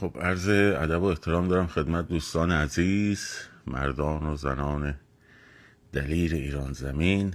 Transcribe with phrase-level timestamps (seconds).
[0.00, 3.30] خب عرض ادب و احترام دارم خدمت دوستان عزیز
[3.66, 4.94] مردان و زنان
[5.92, 7.34] دلیر ایران زمین.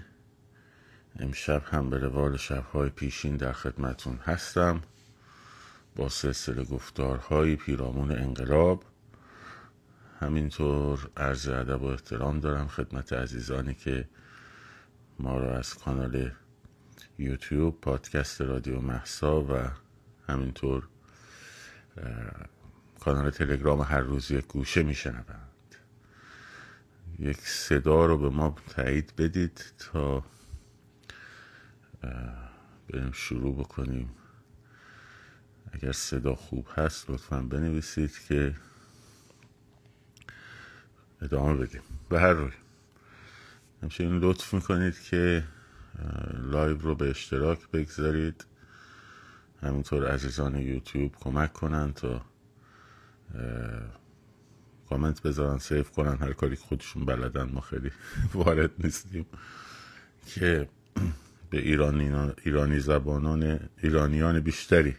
[1.20, 4.82] امشب هم به روال شبهای پیشین در خدمتون هستم
[5.96, 8.84] با سلسله گفتارهای پیرامون انقلاب.
[10.20, 14.08] همینطور عرض ادب و احترام دارم خدمت عزیزانی که
[15.20, 16.32] ما را از کانال
[17.18, 19.70] یوتیوب پادکست رادیو محسا و
[20.28, 20.88] همینطور
[23.00, 25.76] کانال تلگرام هر روز یک گوشه میشنوند.
[27.20, 30.24] یک صدا رو به ما تایید بدید تا
[32.90, 34.10] بریم شروع بکنیم.
[35.72, 38.56] اگر صدا خوب هست لطفا بنویسید که
[41.22, 41.82] ادامه بدیم.
[42.10, 42.52] به هر روی.
[43.84, 45.44] همچنین لطف می‌کنید که
[46.34, 48.46] لایو رو به اشتراک بگذارید.
[49.64, 52.22] همینطور عزیزان یوتیوب کمک کنن تا
[54.90, 57.92] کامنت بذارن save کنن هر کاری خودشون بلدن ما خیلی
[58.34, 59.26] وارد نیستیم.
[60.26, 60.68] که
[61.50, 64.96] به ایرانی, ایرانی زبانان ایرانیان بیشتری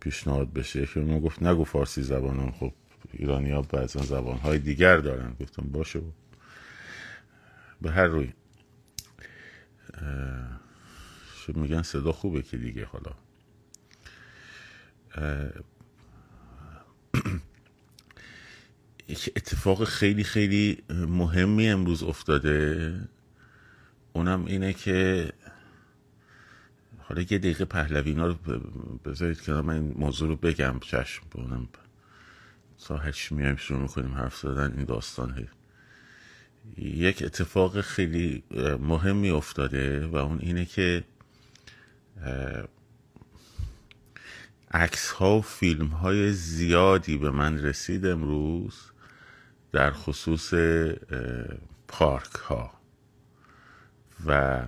[0.00, 0.86] پیشنهاد بشه.
[0.86, 2.72] که ما گفت نگو فارسی زبانان خب
[3.12, 5.36] ایرانی ها بعضا زبان های دیگر دارن.
[5.40, 6.00] گفتم باشه.
[7.82, 8.32] به هر روی
[11.54, 13.27] میگن صدا خوبه که دیگه حالا.
[19.08, 22.94] یک اتفاق خیلی خیلی مهمی امروز افتاده.
[24.12, 25.32] اونم اینه که
[26.98, 28.34] حالا یه دقیقه پهلوینا رو
[29.04, 30.80] بذارید که من این موضوع رو بگم.
[30.80, 31.68] چشم بونم.
[32.84, 35.48] تا هرچی میایم شروع می‌کنیم حرف زدن این داستان
[36.76, 38.42] یک اتفاق خیلی
[38.80, 41.04] مهمی افتاده و اون اینه که
[44.72, 48.74] عکس ها و فیلم های زیادی به من رسید امروز
[49.72, 50.54] در خصوص
[51.88, 52.70] پارک ها
[54.26, 54.62] و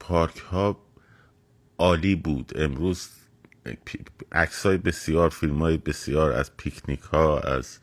[0.00, 0.80] پارک ها
[1.78, 2.52] عالی بود.
[2.54, 3.08] امروز
[4.32, 7.78] عکس های بسیار فیلم های بسیار از پیکنیک ها از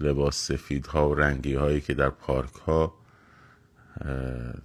[0.00, 2.94] لباس سفید ها و رنگی هایی که در پارک ها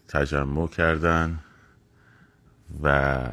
[0.07, 1.39] تجمع کردن.
[2.83, 3.31] و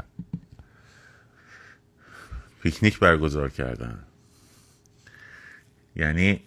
[2.63, 3.99] پیکنیک برگزار کردن.
[5.97, 6.41] یعنی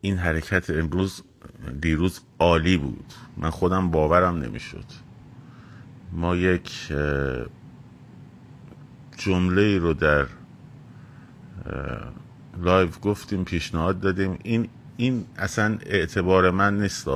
[0.00, 1.22] این حرکت امروز
[1.80, 3.12] دیروز عالی بود.
[3.36, 4.84] من خودم باورم نمی‌شد.
[6.12, 6.92] ما یک
[9.18, 10.26] جمله رو در
[12.58, 14.38] لایو گفتیم پیشنهاد دادیم.
[14.42, 17.08] این این اصلا اعتبار من نیست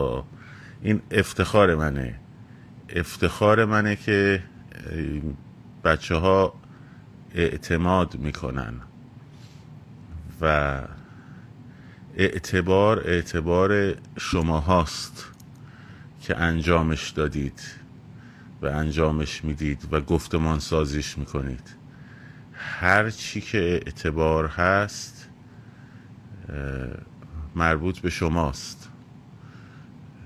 [0.82, 2.20] این افتخار منه.
[2.88, 4.42] افتخار منه که
[5.84, 6.54] بچه ها
[7.34, 8.74] اعتماد می‌کنن
[10.40, 10.80] و
[12.16, 15.32] اعتبار اعتبار شما هاست
[16.20, 17.60] که انجامش دادید
[18.62, 21.76] و انجامش می‌دید و گفتمان سازیش می‌کنید.
[22.52, 25.28] هر چی که اعتبار هست
[27.54, 28.90] مربوط به شماست.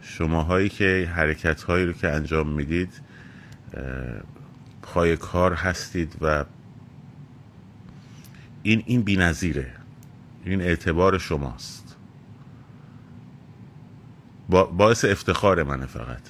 [0.03, 2.93] شماهایی که حرکت هایی رو که انجام می‌دید
[4.95, 6.45] پای کار هستید و
[8.63, 9.73] این این بی‌نظیره.
[10.45, 11.97] این اعتبار شماست.
[14.49, 16.23] با باعث افتخار منه فقط.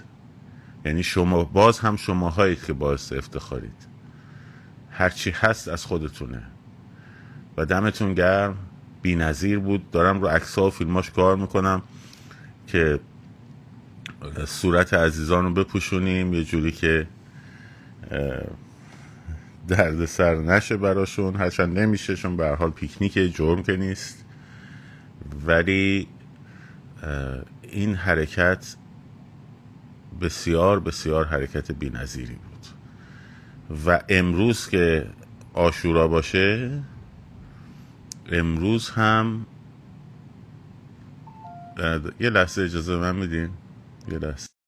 [0.85, 3.87] یعنی شما باز هم شماهایید که باعث افتخارید.
[4.91, 6.43] هرچی هست از خودتونه.
[7.57, 8.57] و دمتون گرم.
[9.05, 9.91] نظیر بود.
[9.91, 11.83] دارم رو عکس و فیلماش کار می‌کنم
[12.67, 13.01] که
[14.47, 16.35] صورت عزیزان رو بپوشونیم.
[16.35, 17.07] یه جوری که
[19.69, 21.37] درد سر نشه براشون.
[21.37, 24.25] هرچند نمیشه چون به حال پیکنیک جرم که نیست.
[25.47, 26.09] ولی
[27.63, 28.77] این حرکت
[30.21, 32.67] بسیار بسیار حرکت بینظیری بود.
[33.87, 35.07] و امروز که
[35.55, 36.83] آشورا باشه
[38.33, 39.47] امروز هم
[42.21, 43.51] یه لحظه اجازه من میدین؟
[44.13, 44.60] یه لحظه.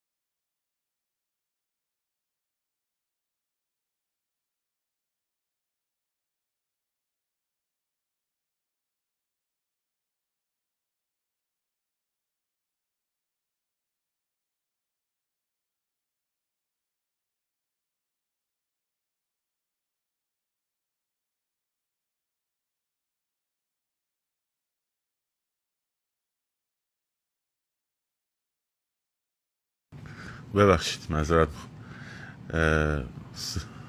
[30.55, 31.49] ببخشید معذرت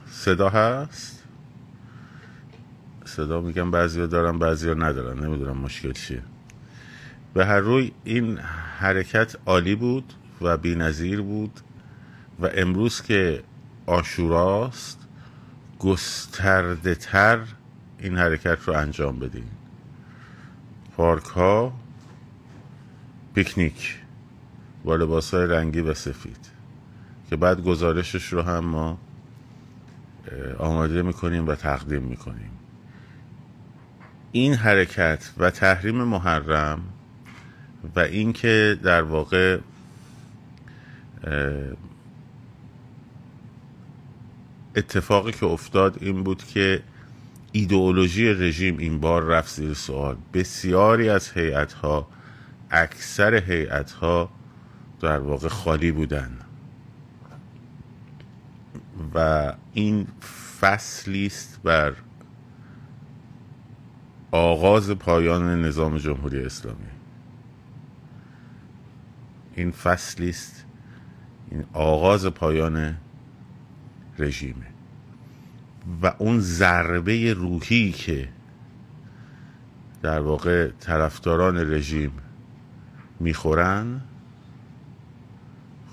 [0.06, 1.24] صدا هست؟
[3.06, 6.24] صدا میگم بعضی دارن بعضی ندارن نمی‌دونم مشکل چیه.
[7.34, 8.38] به هر روی این
[8.80, 11.60] حرکت عالی بود و بینظیر بود
[12.40, 13.44] و امروز که
[13.86, 15.00] آشوراست
[15.80, 17.40] گسترده تر
[18.00, 19.48] این حرکت رو انجام بدین.
[20.98, 21.74] پارک ها
[23.36, 24.00] پیکنیک
[24.84, 26.53] با لباس های رنگی و سفید.
[27.34, 28.98] که بعد گزارشش رو هم ما
[30.60, 32.52] آماده می‌کنیم و تقدیم می‌کنیم.
[34.32, 36.80] این حرکت و تحریم محرم
[37.96, 39.60] و اینکه در واقع
[44.76, 46.84] اتفاقی که افتاد این بود که
[47.52, 50.18] ایدئولوژی رژیم این بار رفت زیر سوال.
[50.34, 52.08] بسیاری از هیئت ها
[52.72, 54.30] اکثر هیئت ها
[55.02, 56.40] در واقع خالی بودن.
[59.16, 60.08] و این
[60.60, 61.94] فصلی است بر
[64.32, 66.86] آغاز پایان نظام جمهوری اسلامی.
[69.56, 70.66] این فصلی است
[71.52, 72.98] این آغاز پایان
[74.20, 74.66] رژیمه.
[76.02, 78.30] و اون ضربه روحی که
[80.02, 82.12] در واقع طرفداران رژیم
[83.20, 84.02] می‌خورن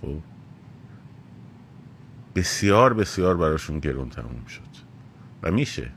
[0.01, 0.30] خب
[2.35, 4.61] بسیار بسیار براشون گرون تموم شد.
[5.43, 5.91] و میشه.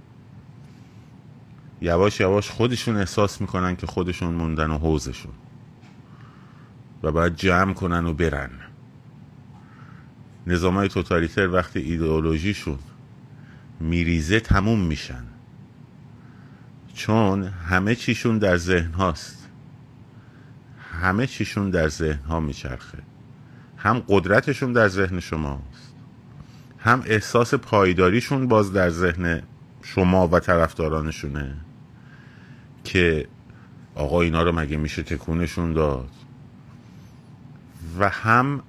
[1.82, 5.34] یواش یواش خودشون احساس می‌کنن که خودشون موندن و حوزشون.
[7.04, 8.50] و باید جمع کنن و برن.
[10.48, 12.80] نظام های توتالیتر وقتی ایدئولوژیشون
[13.80, 15.24] میریزه تموم میشن.
[16.94, 19.50] چون همه چیشون در ذهن هاست.
[21.02, 22.98] همه چیشون در ذهن ها میچرخه.
[23.78, 25.73] هم قدرتشون در ذهن شماست
[26.84, 29.42] هم احساس پایداریشون باز در ذهن
[29.82, 31.56] شما و طرفدارانشونه
[32.84, 33.28] که
[33.96, 36.10] آقا اینا رو مگه میشه تکونشون داد؟
[38.00, 38.64] و هم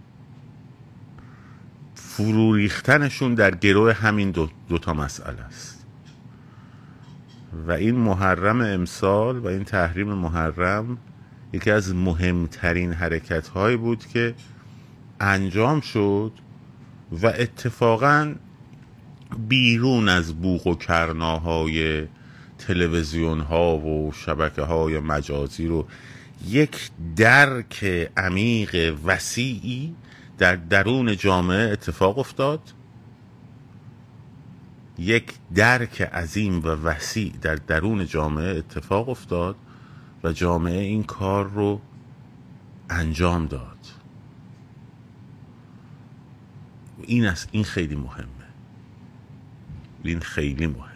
[1.95, 5.87] فرو ریختنشون در گروه همین دو, دو تا مسئله است.
[7.67, 10.99] و این محرم امسال و این تحریم محرم
[11.53, 14.35] یکی از مهمترین حرکت هایی بود که
[15.21, 16.33] انجام شد
[17.23, 18.35] و اتفاقا
[19.49, 22.07] بیرون از بوق و کرناهای
[22.59, 25.87] تلویزیون ها و شبکه های مجازی رو
[26.49, 27.85] یک درک
[28.17, 29.95] عمیق وسیعی
[30.39, 32.61] در درون جامعه اتفاق افتاد.
[34.99, 39.57] یک درک عظیم و وسیع در درون جامعه اتفاق افتاد
[40.25, 41.81] و جامعه این کار رو
[42.91, 43.74] انجام داد.
[47.07, 48.27] این است این خیلی مهمه.
[50.03, 50.95] این خیلی مهمه.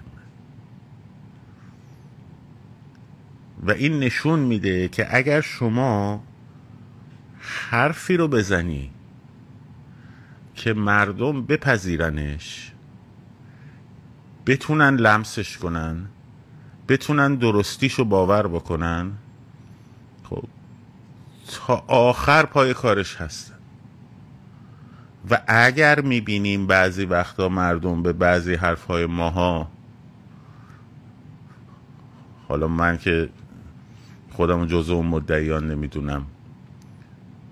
[3.63, 6.25] و این نشون میده که اگر شما
[7.39, 8.91] حرفی رو بزنی
[10.55, 12.73] که مردم بپذیرنش
[14.47, 16.07] بتونن لمسش کنن
[16.89, 19.13] بتونن درستیشو باور بکنن
[20.25, 20.45] خب
[21.47, 23.58] تا آخر پای کارش هستن.
[25.31, 29.69] و اگر می‌بینیم بعضی وقتا مردم به بعضی حرفهای ماها
[32.49, 33.29] حالا من که
[34.31, 36.27] خودم جزء اون مدعیان نمی‌دونم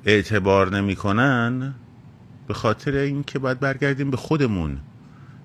[0.05, 1.75] اعتبار نمی‌کنن
[2.47, 4.79] به خاطر اینکه باید برگردیم به خودمون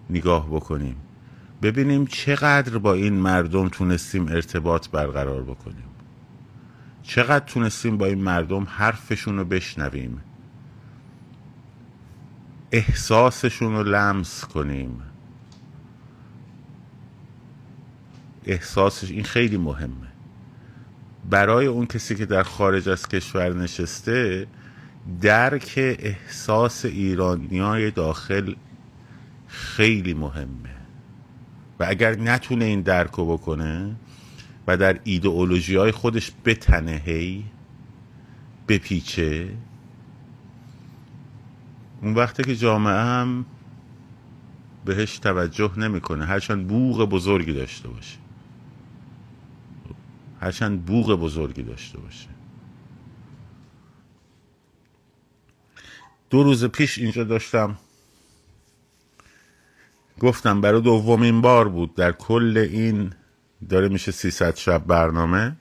[0.09, 0.95] نگاه بکنیم.
[1.61, 5.83] ببینیم چقدر با این مردم تونستیم ارتباط برقرار بکنیم.
[7.03, 10.21] چقدر تونستیم با این مردم حرفشون رو بشنویم.
[12.71, 15.01] احساسشون رو لمس کنیم.
[18.45, 20.07] احساسش این خیلی مهمه.
[21.29, 24.47] برای اون کسی که در خارج از کشور نشسته
[25.21, 28.55] درک احساس ایرانیای داخل
[29.47, 30.75] خیلی مهمه.
[31.79, 33.95] و اگر نتونه این درک رو بکنه
[34.67, 37.45] و در ایدئولوژی های خودش بتنه هی
[38.67, 39.49] بپیچه
[42.01, 43.45] اون وقتی که جامعه هم
[44.85, 46.25] بهش توجه نمی‌کنه.
[46.25, 48.17] هرچند بوغ بزرگی داشته باشه.
[50.41, 52.29] هرچند بوغ بزرگی داشته باشه.
[56.29, 57.77] دو روز پیش اینجا داشتم.
[60.19, 61.95] گفتم برای دومین بار بود.
[61.95, 63.13] در کل این
[63.69, 65.55] داره میشه 300 شب برنامه.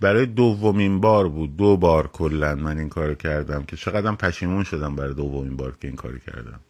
[0.00, 1.56] برای دومین بار بود.
[1.56, 5.88] دو بار کلا من این کار کردم که چقدرم پشیمون شدم برای دومین بار که
[5.88, 6.60] این کار کردم.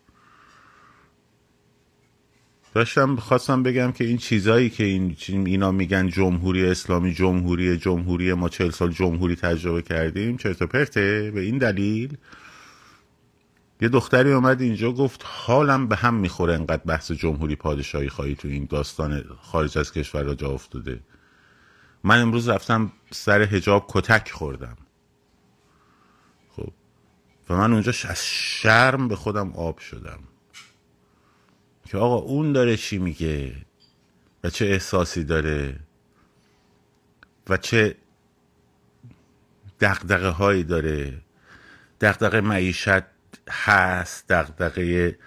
[2.74, 8.48] داشتم خواستم بگم که این چیزایی که این اینا میگن جمهوری اسلامی جمهوری جمهوری ما
[8.48, 11.30] چهل سال جمهوری تجربه کردیم چرت و پرته.
[11.34, 12.16] به این دلیل
[13.80, 18.48] یه دختری اومد اینجا گفت حالم به هم می‌خوره انقدر بحث جمهوری پادشاهی خواهی تو
[18.48, 21.00] این داستان خارج از کشور را جا افتاده.
[22.04, 24.76] من امروز رفتم سر هجاب کتک خوردم.
[26.56, 26.72] خب.
[27.50, 30.18] و من اونجا از شرم به خودم آب شدم.
[31.84, 33.54] که آقا اون داره چی میگه؟
[34.44, 35.80] و چه احساسی داره؟
[37.48, 37.96] و چه
[39.80, 41.22] دقدقه هایی داره؟
[42.00, 43.02] دقدقه معیشت
[43.50, 45.18] هست دقدقه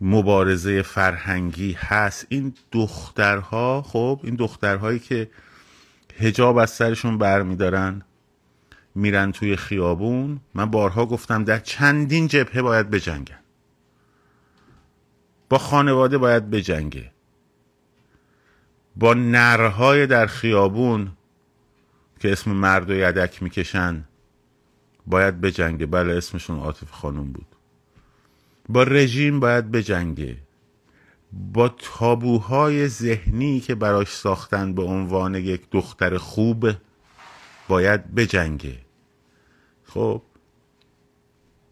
[0.00, 2.26] مبارزه فرهنگی هست.
[2.28, 5.30] این دخترها خب این دخترهایی که
[6.18, 8.02] هجاب از سرشون برمیدارن
[8.94, 10.40] میرن توی خیابون.
[10.54, 13.38] من بارها گفتم در چندین جبهه باید بجنگن.
[15.48, 17.10] با خانواده باید بجنگه.
[18.96, 21.12] با نرهای در خیابون
[22.20, 24.04] که اسم مرد و یدک می‌کشن
[25.06, 25.86] باید بجنگه.
[25.86, 27.46] بله اسمشون عاطف خانم بود.
[28.68, 30.36] با رژیم باید بجنگه.
[31.32, 36.70] با تابوهای ذهنی که براش ساختن به عنوان یک دختر خوب
[37.68, 38.78] باید بجنگه.
[39.84, 40.22] خب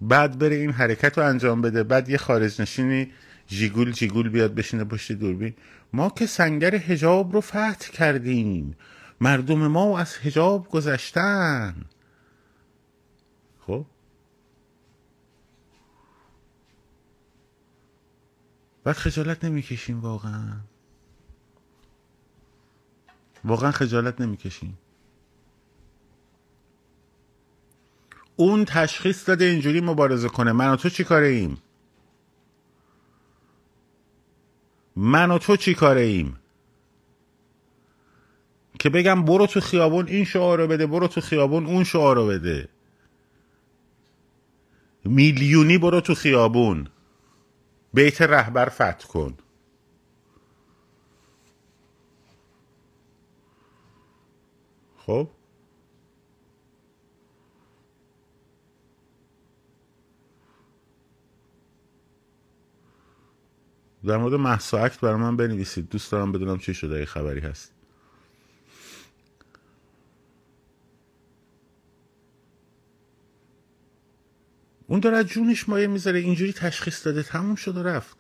[0.01, 1.83] بعد بره این حرکت رو انجام بده.
[1.83, 3.13] بعد یه خارج نشینی
[3.47, 5.55] جیگول جیگول بیاد بشینه پشت دوربین.
[5.93, 8.77] ما که سنگر هجاب رو فتح کردیم.
[9.21, 11.75] مردم ما از هجاب گذشتن.
[13.67, 13.87] خب؟
[18.85, 20.61] بعد خجالت نمی‌کشیم واقعا.
[23.45, 24.79] واقعا خجالت نمی‌کشیم.
[28.37, 30.53] اون تشخیص داده اینجوری مبارزه کنه.
[30.53, 31.59] من و تو چی کاره ایم
[34.97, 36.37] من و تو چی کاره ایم
[38.79, 42.27] که بگم برو تو خیابون این شعار رو بده برو تو خیابون اون شعار رو
[42.27, 42.69] بده.
[45.05, 46.89] میلیونی برو تو خیابون.
[47.95, 49.37] بیت رهبر فتح کن.
[54.97, 55.29] خب؟
[64.05, 65.89] در مورد محسا برای من بنویسید.
[65.89, 67.80] دوست دارم بدونم چی شده ای خبری هست.
[74.91, 78.17] اون داره جونش مایه می‌ذاره اینجوری تشخیص داده تموم شد و رفت.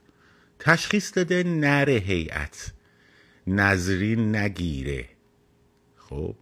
[0.58, 2.72] تشخیص داده نره هیئت.
[3.46, 5.08] نظری نگیره.
[5.96, 6.36] خب.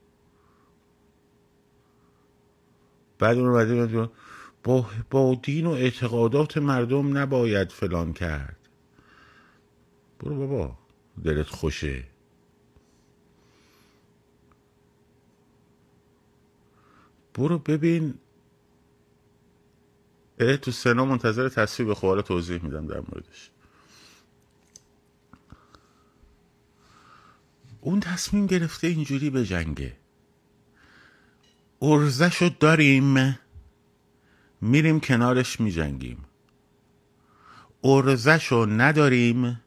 [3.18, 4.10] بعد اون اومده
[4.64, 8.68] با, با دین و اعتقادات مردم نباید فلان کرد.
[10.20, 10.78] برو بابا
[11.24, 12.04] دلت خوشه.
[17.34, 18.14] برو ببین
[20.38, 23.50] تو سنا منتظر تصویر به حالا توضیح میدم در موردش.
[27.80, 29.96] اون تصمیم گرفته اینجوری به جنگه.
[31.82, 33.38] ارزشو داریم
[34.60, 36.24] میریم کنارش میجنگیم.
[37.84, 39.60] ارزشو نداریم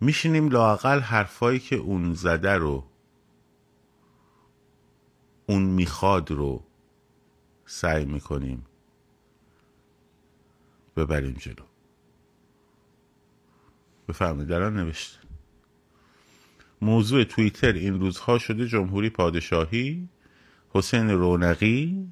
[0.00, 2.84] میشینیم لاقل حرفایی که اون زده رو
[5.46, 6.64] اون می‌خواد رو
[7.66, 8.66] سعی می‌کنیم.
[10.96, 11.64] ببریم جلو.
[14.08, 15.18] بفرمایید دران نوشته.
[16.82, 20.08] موضوع توییتر این روزها شده جمهوری پادشاهی
[20.70, 22.08] حسین رونقی.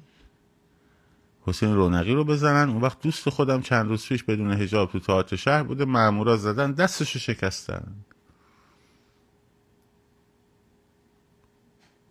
[1.41, 2.69] حسین رونقی رو بزنن.
[2.69, 5.85] اون وقت دوست خودم چند روز پیش بدون هجاب تو تئاتر شهر بوده.
[5.85, 7.95] مامورا زدن دستشو شکستن.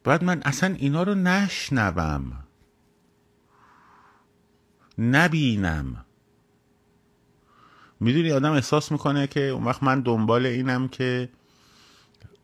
[0.04, 2.44] بعد من اصلا اینا رو نشنوم.
[4.98, 6.04] نبینم.
[8.02, 11.28] می‌دونی آدم احساس می‌کنه که اون وقت من دنبال اینم که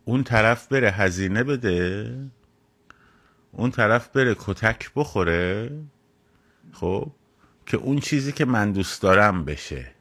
[0.05, 2.15] اون طرف بره هزینه بده
[3.53, 5.71] اون طرف بره کتک بخوره
[6.73, 7.12] خب
[7.67, 9.93] که اون چیزی که من دوست دارم بشه.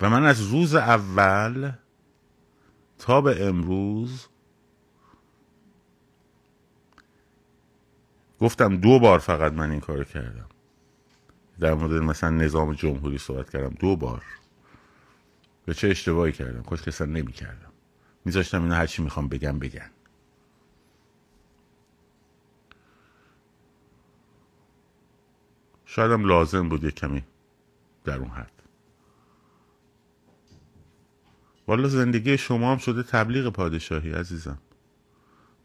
[0.00, 1.72] و من از روز اول
[2.98, 4.26] تا به امروز
[8.40, 10.51] گفتم دو بار فقط من این کار کردم.
[11.60, 14.24] در مورد مثلا نظام جمهوری صحبت کردم دو بار.
[15.64, 17.72] به چه اشتباهی کردم؟ کاش که نمی کردم
[18.24, 19.90] میذاشتم اینا هرچی می‌خوام بگم بگن.
[25.84, 27.24] شاید هم لازم بود یک کمی
[28.04, 28.52] در اون حد.
[31.68, 34.58] والا زندگی شما هم شده تبلیغ پادشاهی عزیزم.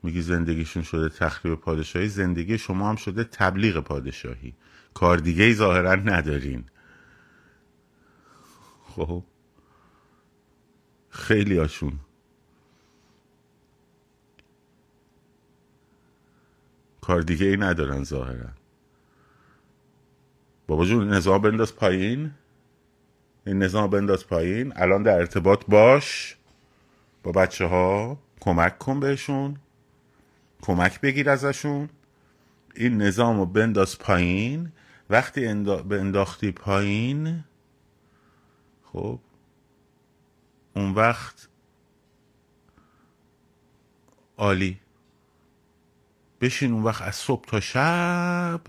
[0.03, 4.53] میگی زندگیشون شده تخریب پادشاهی زندگی شما هم شده تبلیغ پادشاهی.
[4.97, 6.63] کار دیگه ای ظاهرا ندارین.
[8.83, 9.23] خب.
[11.09, 11.99] خیلی هاشون.
[17.01, 18.49] کار دیگه ای ندارن ظاهرا.
[20.67, 22.31] بابا جون نظام بنداز پایین؟
[23.45, 26.37] این نظام بنداز پایین؟ الان در ارتباط باش.
[27.23, 29.57] با بچه ها کمک کن بهشون.
[30.61, 31.89] کمک بگیر ازشون.
[32.75, 34.71] این نظام رو بنداز پایین.
[35.09, 37.43] وقتی به انداختی پایین
[38.83, 39.19] خب
[40.75, 41.47] اون وقت
[44.37, 44.79] عالی.
[46.41, 48.61] بشین اون وقت از صبح تا شب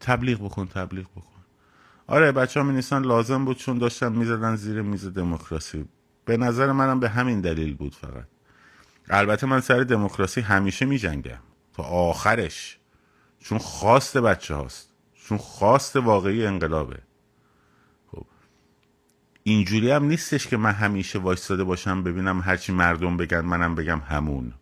[0.00, 1.40] تبلیغ بکن تبلیغ بکن.
[2.06, 5.88] آره بچه ها می لازم بود چون داشتن می‌زدن زیر میز دموکراسی.
[6.24, 8.26] به نظر منم به همین دلیل بود فقط.
[9.08, 11.40] البته من سر دموکراسی همیشه می جنگم
[11.72, 12.78] تا آخرش
[13.38, 14.89] چون خواست بچه هاست
[15.30, 16.98] چون خواست واقعی انقلابه.
[18.12, 18.26] خب.
[19.42, 24.52] اینجوری هم نیستش که من همیشه وایستاده باشم ببینم هرچی مردم بگن منم بگم همون.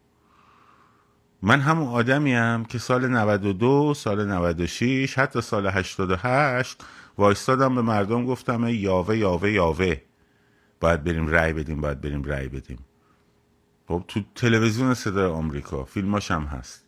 [1.42, 6.84] من همون آدمیم که سال 92 سال 96 حتی سال 88
[7.18, 10.00] وایستادم به مردم گفتم یاوه یاوه یاوه.
[10.80, 12.78] باید بریم رأی بدیم باید بریم رأی بدیم.
[13.88, 16.87] خب تو تلویزیون صدای آمریکا فیلماش هم هست.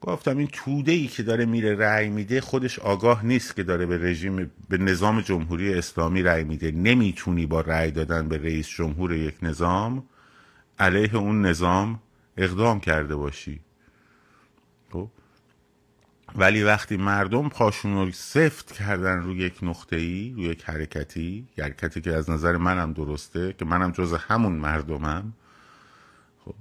[0.00, 3.98] گفتم این توده ای که داره میره رأی میده خودش آگاه نیست که داره به
[3.98, 6.70] رژیم به نظام جمهوری اسلامی رأی میده.
[6.70, 10.04] نمی‌تونی با رأی دادن به رئیس جمهور یک نظام
[10.78, 12.00] علیه اون نظام
[12.36, 13.60] اقدام کرده باشی.
[14.92, 15.08] خب؟
[16.36, 22.00] ولی وقتی مردم پاشون رو سفت کردن روی یک نقطه ای روی یک حرکتی حرکتی
[22.00, 25.32] که از نظر منم درسته که منم جز همون مردمم
[26.44, 26.54] خب؟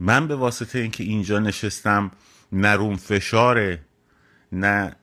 [0.00, 2.10] من به واسطه اینکه اینجا نشستم
[2.54, 3.80] نروم فشاره
[4.52, 4.96] نه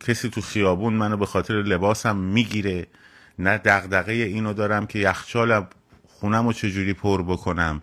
[0.00, 2.86] کسی تو خیابون منو به خاطر لباسم می‌گیره
[3.38, 5.66] نه دغدغه اینو دارم که یخچالم
[6.06, 7.82] خونم رو چجوری پر بکنم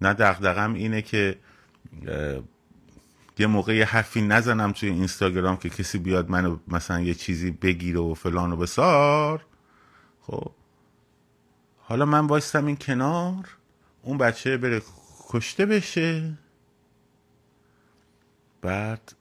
[0.00, 1.38] نه دغدغم اینه که
[3.38, 8.00] یه موقع یه حرفی نزنم توی اینستاگرام که کسی بیاد منو مثلا یه چیزی بگیره
[8.00, 9.46] و فلان و بسار.
[10.22, 10.50] خب.
[11.78, 13.48] حالا من وایستم این کنار
[14.02, 14.82] اون بچه بره
[15.28, 16.38] کشته بشه.
[18.66, 19.12] بعد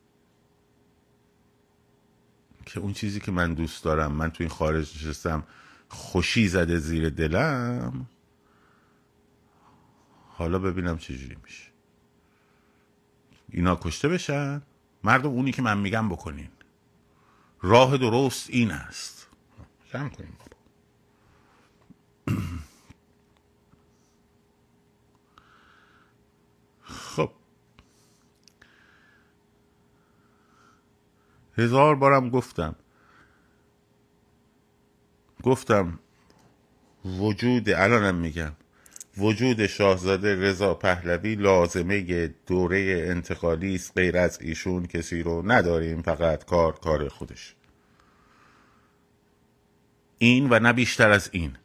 [2.65, 5.43] که اون چیزی که من دوست دارم من تو این خارج نشستم
[5.89, 8.08] خوشی زده زیر دلم
[10.29, 11.71] حالا ببینم چجوری میشه.
[13.49, 14.62] اینا کشته بشن.
[15.03, 16.49] مردم اونی که من میگم بکنین.
[17.62, 19.27] راه درست این است.
[19.93, 20.38] جمع کنیم
[31.58, 32.76] هزار بارم گفتم.
[35.44, 36.00] گفتم
[37.06, 38.52] وجود الانم میگم
[39.18, 43.98] وجود شاهزاده رضا پهلوی لازمه دوره انتقالی است.
[43.98, 47.56] غیر از ایشون کسی رو نداریم فقط کار کار خودش.
[50.18, 51.58] این و نه بیشتر از این.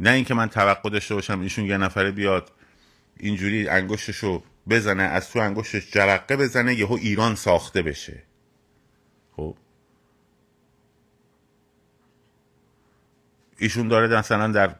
[0.00, 2.52] نه اینکه من توقع داشته باشم ایشون یه نفره بیاد
[3.16, 8.22] اینجوری انگشتشو بزنه از تو انگشتش جرقه بزنه یهو ایران ساخته بشه.
[9.36, 9.56] خب.
[13.58, 14.76] ایشون داره مثلا در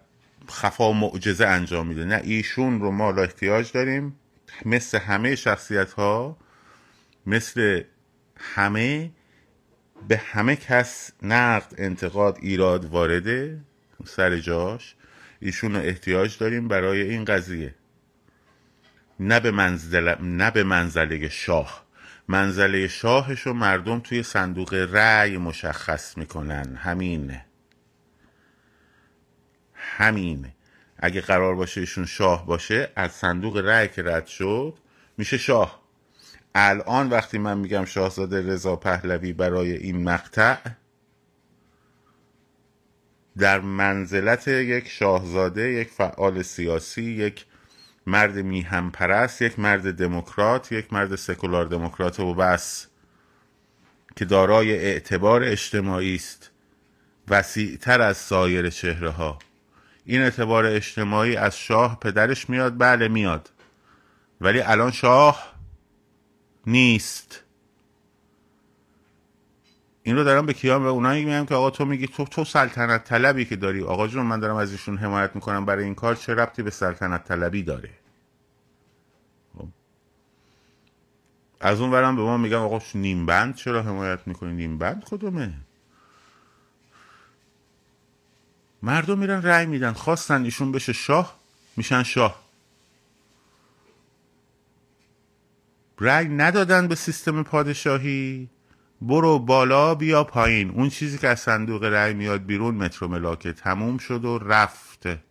[0.50, 2.04] خفا معجزه انجام میده.
[2.04, 4.16] نه ایشون رو ما احتیاج داریم.
[4.64, 6.36] مثل همه شخصیت ها
[7.26, 7.82] مثل
[8.36, 9.10] همه
[10.08, 13.60] به همه کس نقد انتقاد ایراد وارده
[14.04, 14.94] سر جاش.
[15.40, 17.74] ایشون رو احتیاج داریم برای این قضیه.
[19.20, 20.14] نه به, منزل...
[20.20, 21.86] نه به منزله شاه.
[22.28, 26.76] منزله شاهش رو مردم توی صندوق رأی مشخص می‌کنن.
[26.76, 27.44] همینه.
[29.74, 30.52] همین
[30.98, 34.74] اگه قرار باشه ایشون شاه باشه از صندوق رأی که رد شد
[35.18, 35.80] میشه شاه.
[36.54, 40.56] الان وقتی من میگم شاهزاده رضا پهلوی برای این مقطع
[43.38, 47.46] در منزلت یک شاهزاده یک فعال سیاسی یک
[48.06, 52.86] مرد میهم پرست یک مرد دموکرات یک مرد سکولار دموکرات و بس
[54.16, 56.50] که دارای اعتبار اجتماعی است
[57.28, 59.38] وسیعتر از سایر چهره ها
[60.04, 63.50] این اعتبار اجتماعی از شاه پدرش میاد بله میاد.
[64.40, 65.52] ولی الان شاه
[66.66, 67.44] نیست.
[70.02, 73.04] این رو دارم به کیان و اونایی میگم که آقا تو میگی تو تو سلطنت
[73.04, 73.82] طلبی که داری.
[73.82, 75.64] آقا جون من دارم از ایشون حمایت می‌کنم.
[75.66, 77.90] برای این کار چه ربطی به سلطنت طلبی داره؟
[79.58, 79.68] خب.
[81.60, 85.52] از اون برم به ما میگم آقا نیم بند چرا حمایت می‌کنی؟ نیم بند کدومه
[88.82, 89.92] مردم میرن رأی میدن.
[89.92, 91.40] خواستن ایشون بشه شاه
[91.76, 92.42] میشن شاه.
[96.00, 98.48] رأی ندادن به سیستم پادشاهی.
[99.02, 100.70] برو بالا بیا پایین.
[100.70, 105.24] اون چیزی که از صندوق رأی میاد بیرون مترو ملاکه تموم شد و رفته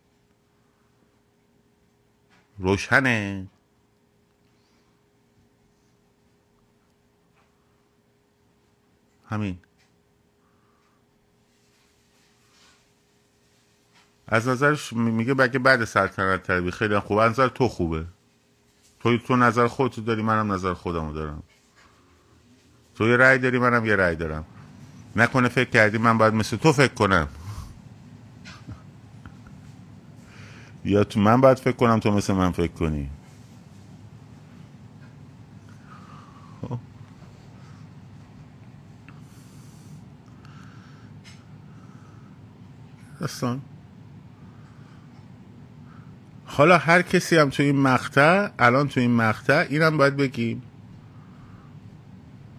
[2.58, 3.46] روشنه.
[9.28, 9.58] همین.
[14.28, 18.06] از نظرش میگه بگه بعد سلطنت تربی خیلی خوبه نظر تو خوبه.
[19.00, 21.42] تو تو نظر خودتو داری منم نظر خودمو دارم.
[23.00, 24.44] تو یه رأی داری منم یه رأی دارم.
[25.16, 27.28] نکنه فکر کردی من باید مثل تو فکر کنم.
[30.84, 33.10] یا تو من باید فکر کنم تو مثل من فکر کنی.
[36.62, 36.78] خب.
[43.20, 43.60] داستان
[46.44, 50.62] حالا هر کسی هم تو این مقطع الان تو این مقطع اینم باید بگیم.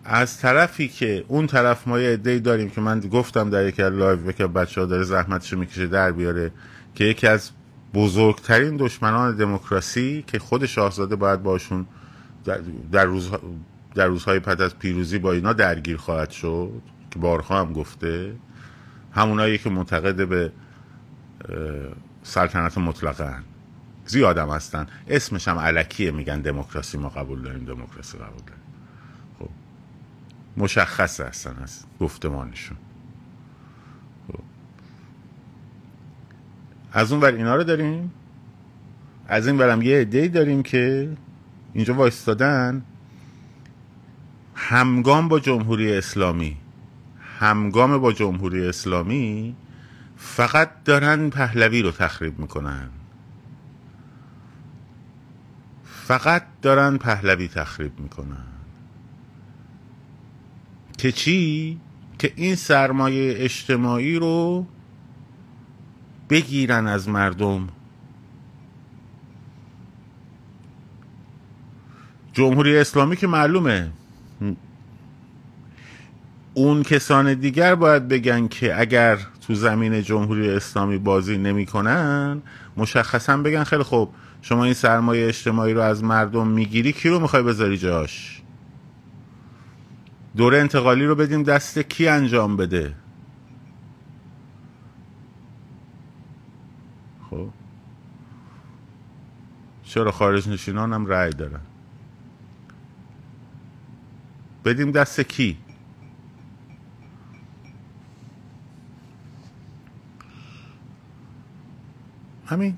[0.05, 4.31] از طرفی که اون طرف ما یه عده‌ای داریم که من گفتم در از لایو
[4.31, 6.51] که بچه ها داره زحمتشو می‌کشه در بیاره
[6.95, 7.51] که یکی از
[7.93, 11.85] بزرگترین دشمنان دموکراسی که خود شاهزاده باید باشون
[12.91, 13.31] در, روز
[13.95, 18.35] در روزهای بعد از پیروزی با اینا درگیر خواهد شد که بارها هم گفته.
[19.11, 20.51] همونایی که معتقد به
[22.23, 23.35] سلطنت مطلقه
[24.05, 24.87] زیادم هستن.
[25.07, 28.60] اسمش هم علکیه میگن دموکراسی ما قبول داریم دموکراسی قبول داریم.
[30.57, 32.77] مشخص هستن از گفتمانشون.
[34.27, 34.39] خب.
[36.93, 38.11] از اون ور اینا رو داریم؟
[39.27, 41.09] از این برم یه عده داریم که
[41.73, 42.83] اینجا وایستادن.
[44.55, 46.57] همگام با جمهوری اسلامی.
[47.39, 49.55] همگام با جمهوری اسلامی
[50.17, 52.89] فقط دارن پهلوی رو تخریب می‌کنن.
[55.85, 58.50] فقط دارن پهلوی تخریب می‌کنن.
[61.01, 61.77] که چی؟
[62.19, 64.65] که این سرمایه اجتماعی رو
[66.29, 67.67] بگیرن از مردم.
[72.33, 73.91] جمهوری اسلامی که معلومه.
[76.53, 82.41] اون کسان دیگر باید بگن که اگر تو زمین جمهوری اسلامی بازی نمی‌کنن
[82.77, 87.43] مشخصا بگن خیلی خوب شما این سرمایه اجتماعی رو از مردم می‌گیری کی رو می‌خوای
[87.43, 88.40] بذاری جاش؟
[90.35, 92.95] دوره انتقالی رو بدیم دست کی انجام بده؟
[97.29, 97.49] خب.
[99.83, 101.61] چرا خارج نشینان هم رأی دارن.
[104.65, 105.57] بدیم دست کی؟
[112.45, 112.77] همین.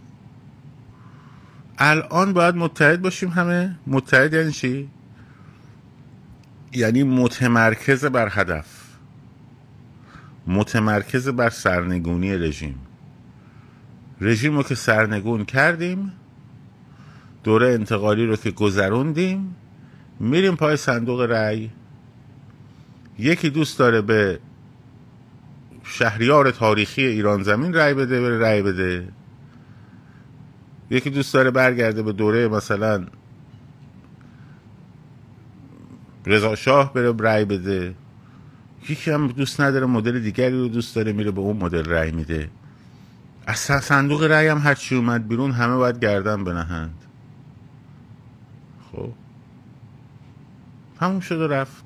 [1.77, 3.79] الان باید متحد باشیم همه.
[3.87, 4.89] متحد یعنی چی؟
[6.75, 8.83] یعنی متمرکز بر هدف
[10.47, 12.75] متمرکز بر سرنگونی رژیم.
[14.21, 16.11] رژیم رو که سرنگون کردیم
[17.43, 19.55] دوره انتقالی رو که گذروندیم
[20.19, 21.69] میریم پای صندوق رأی.
[23.19, 24.39] یکی دوست داره به
[25.83, 29.07] شهریار تاریخی ایران زمین رأی بده بره رأی بده.
[30.89, 33.05] یکی دوست داره برگرده به دوره مثلا
[36.25, 37.95] رضا شاه بره رأی بده.
[38.89, 42.49] یکی هم دوست نداره مدل دیگری رو دوست داره میره به اون مدل رأی میده.
[43.47, 47.03] از صندوق رأی هم هرچی اومد بیرون همه باید گردن بنهند.
[48.91, 49.09] خب.
[50.99, 51.83] همون شد و رفت.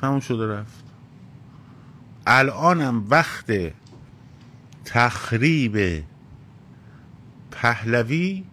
[0.00, 0.84] تموم شده رفت.
[2.26, 3.50] الانم وقت
[4.88, 6.04] تخریب
[7.50, 8.44] پهلوی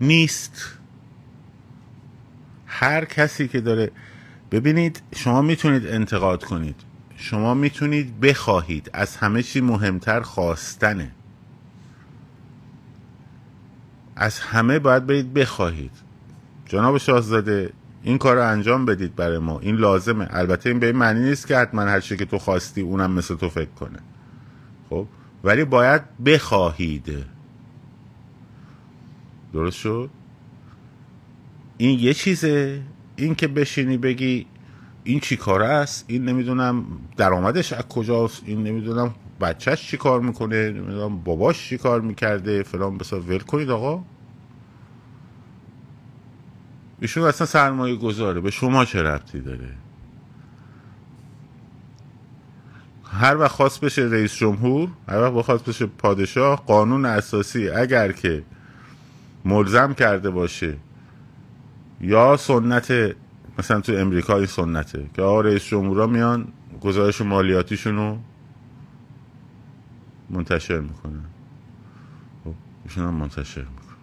[0.00, 0.78] نیست.
[2.66, 3.90] هر کسی که داره
[4.50, 6.76] ببینید شما می‌تونید انتقاد کنید.
[7.16, 8.90] شما می‌تونید بخواهید.
[8.92, 11.10] از همه چی مهمتر خواستنه.
[14.16, 15.92] از همه باید برید بخواهید.
[16.66, 19.60] جناب شاهزاده این کار رو انجام بدید برای ما.
[19.60, 20.28] این لازمه.
[20.30, 23.34] البته این به این معنی نیست که حتما هر چی که تو خواستی اونم مثل
[23.34, 23.98] تو فکر کنه.
[24.90, 25.06] خب؟
[25.44, 27.24] ولی باید بخواهید.
[29.52, 30.10] درست شد؟
[31.76, 32.82] این یه چیزه.
[33.16, 34.46] این که بشینی بگی
[35.04, 36.84] این چی کاره است؟ این نمی‌دونم
[37.16, 42.98] درآمدش از کجاست؟ این نمی‌دونم بچهش چی کار می‌کنه؟ نمی‌دونم باباش چی کار می‌کرده؟ فلان
[42.98, 44.04] بسا ول کنید آقا.
[47.00, 49.68] ایشون اصلا سرمایه گذاره به شما چه ربطی داره؟
[53.16, 58.44] هر وقت خواست بشه رئیس جمهور هر وقت خواست بشه پادشاه قانون اساسی اگر که
[59.44, 60.76] ملزم کرده باشه
[62.00, 63.16] یا سنت
[63.58, 66.48] مثلا تو امریکا این سنته که آقا رئیس جمهورا میان
[66.80, 68.18] گزارش مالیاتیشون رو
[70.30, 71.24] منتشر می‌کنن.
[72.44, 73.96] خب ایشون هم منتشر می‌کنن.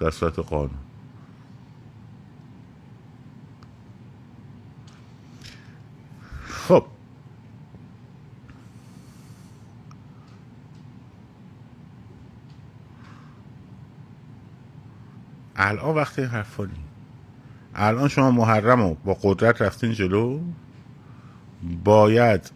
[0.00, 0.70] در صورت قانون
[6.68, 6.86] خب
[15.56, 16.68] الان وقتی حرفا
[17.74, 20.40] الان شما محرم رو با قدرت رفتین جلو
[21.84, 22.50] باید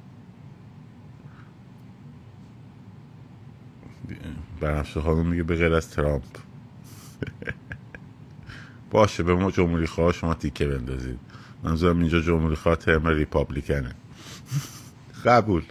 [4.60, 6.22] برنامه خانم میگه به غیر از ترامپ.
[8.90, 11.18] باشه به ما جمهوری خواه شما تیکه بندازید.
[11.62, 13.94] منظورم اینجا جمهوری خواه ترم ریپابلیکنه.
[15.24, 15.62] قبول.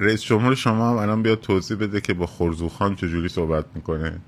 [0.00, 4.20] رئیس جمهور شما هم الان بیاد توضیح بده که با خورزوخان چجوری صحبت می‌کنه.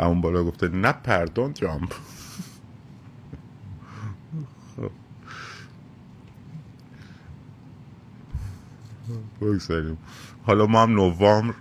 [0.00, 1.94] اون بالا گفته نه پردون ترامپ
[9.40, 9.98] بگذاریم.
[10.44, 11.54] حالا ما هم نوامبر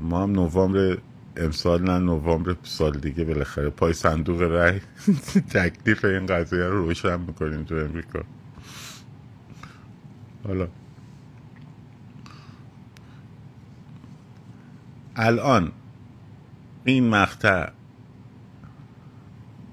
[0.00, 0.98] ما هم نوامبر
[1.36, 3.70] امسال نه نوامبر سال دیگه بالاخره.
[3.70, 4.80] پای صندوق رای
[5.54, 8.20] تکلیف این قضیه رو روشن می‌کنیم تو امریکا.
[10.48, 10.68] حالا.
[15.16, 15.72] الان
[16.86, 17.68] این مقطع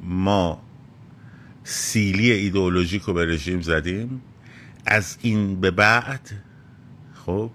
[0.01, 0.61] ما
[1.63, 4.21] سیلی ایدئولوژیک رو به رژیم زدیم.
[4.85, 6.29] از این به بعد
[7.13, 7.51] خب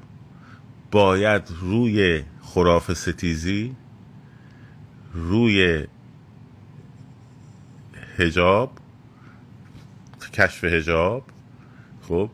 [0.90, 3.76] باید روی خراف ستیزی
[5.14, 5.84] روی
[8.18, 8.78] هجاب
[10.32, 11.24] کشف هجاب
[12.02, 12.30] خب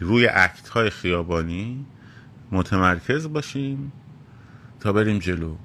[0.00, 1.86] روی اکت های خیابانی
[2.52, 3.92] متمرکز باشیم
[4.80, 5.56] تا بریم جلو.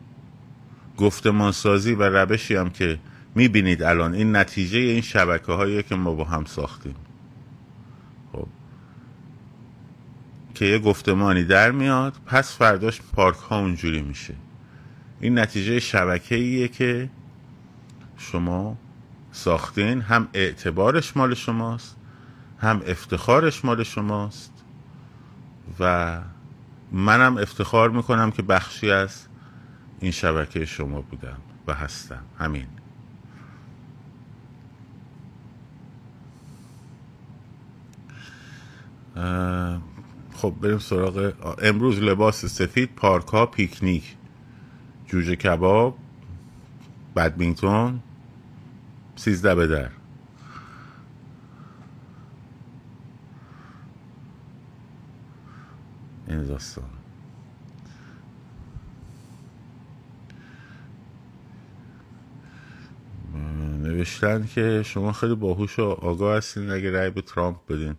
[0.99, 2.99] گفتمان سازی و روشی هم که
[3.35, 4.13] می‌بینید الان.
[4.13, 6.95] این نتیجه این شبکه هایی که ما با هم ساختیم.
[8.33, 8.47] خب.
[10.55, 14.33] که یه گفتمانی در میاد پس فرداش پارک ها اونجوری میشه.
[15.21, 17.09] این نتیجه شبکه ایه که
[18.17, 18.77] شما
[19.31, 20.01] ساختین.
[20.01, 21.95] هم اعتبارش مال شماست
[22.59, 24.53] هم افتخارش مال شماست.
[25.79, 26.17] و
[26.91, 29.28] منم افتخار می‌کنم که بخشی از
[29.99, 32.23] این شبکه شما بودم و هستم.
[32.37, 32.67] همین.
[40.33, 41.33] خب بریم سراغ
[41.63, 44.15] امروز لباس سفید پارک ها پیکنیک
[45.07, 45.97] جوجه کباب
[47.15, 47.99] بدمینتون
[49.15, 49.89] سیزده به در.
[56.27, 56.98] این داستان.
[63.81, 67.95] نوشتن که شما خیلی باهوش و آگاه هستین اگه رأی به ترامپ بدین.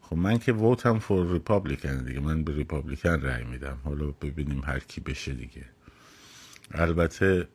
[0.00, 2.20] خب من که ووتم فور ریپابلیکن دیگه.
[2.20, 3.78] من به ریپابلیکن رأی میدم.
[3.84, 5.64] حالا ببینیم هر کی بشه دیگه.
[6.70, 7.48] البته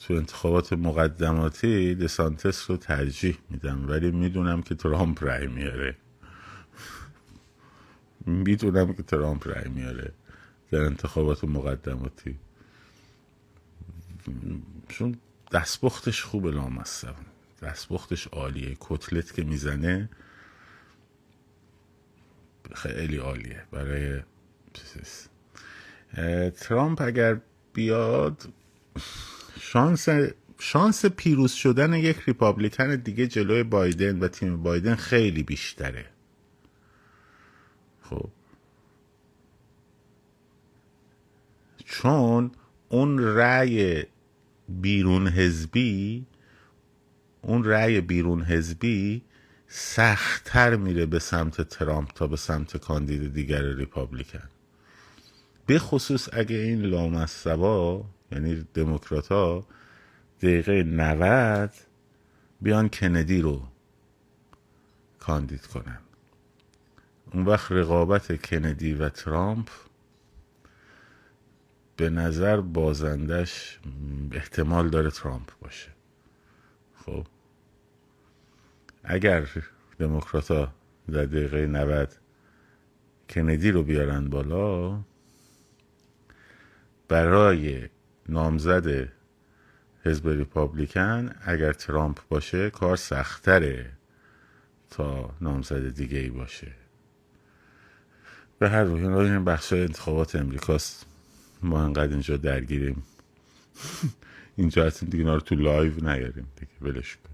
[0.00, 3.88] تو انتخابات مقدماتی دسانتس رو ترجیح میدم.
[3.88, 5.96] ولی می‌دونم که ترامپ رأی میاره.
[8.26, 10.12] می‌دونم که ترامپ رأی میاره
[10.70, 12.38] در انتخابات مقدماتی.
[14.88, 15.16] چون
[15.52, 17.14] دستبختش خوبه لامصب.
[17.62, 18.76] دستبختش عالیه.
[18.80, 20.08] کتلت که می‌زنه
[22.74, 24.20] خیلی عالیه برای
[26.50, 27.40] ترامپ اگر
[27.72, 28.48] بیاد
[29.60, 30.08] شانس
[30.58, 36.06] شانس پیروز شدن یک ریپابلیکن دیگه جلوی بایدن و تیم بایدن خیلی بیشتره.
[38.02, 38.28] خب.
[41.84, 42.50] چون
[42.88, 44.04] اون رأی
[44.68, 46.26] بیرون حزبی
[47.42, 49.22] اون رأی بیرون حزبی
[49.68, 54.48] سختتر میره به سمت ترامپ تا به سمت کاندید دیگر ریپابلیکن.
[55.66, 59.66] به خصوص اگه این لامصبا یعنی دموکرات ها
[60.42, 61.70] دقیقه 90
[62.60, 63.62] بیان کندی رو
[65.18, 65.98] کاندید کنن.
[67.32, 69.68] اون وقت رقابت کندی و ترامپ
[71.96, 73.78] به نظر بازندش
[74.32, 75.88] احتمال داره ترامپ باشه.
[76.96, 77.26] خب؟
[79.04, 79.48] اگر
[79.98, 80.72] دموکرات ها
[81.10, 82.16] در دقیقه 90
[83.30, 85.00] کندی رو بیارن بالا
[87.08, 87.88] برای
[88.28, 89.08] نامزد
[90.04, 93.90] حزب ریپابلیکن اگر ترامپ باشه کار سختره
[94.90, 96.72] تا نامزد دیگه ای باشه.
[98.58, 101.06] به هر روی این بخش انتخابات امریکاست.
[101.66, 103.02] ما انقدر اینجا درگیریم.
[104.56, 106.72] اینجا هستیم دیگه رو تو لایو نیاریم دیگه.
[106.80, 107.30] ولش کن.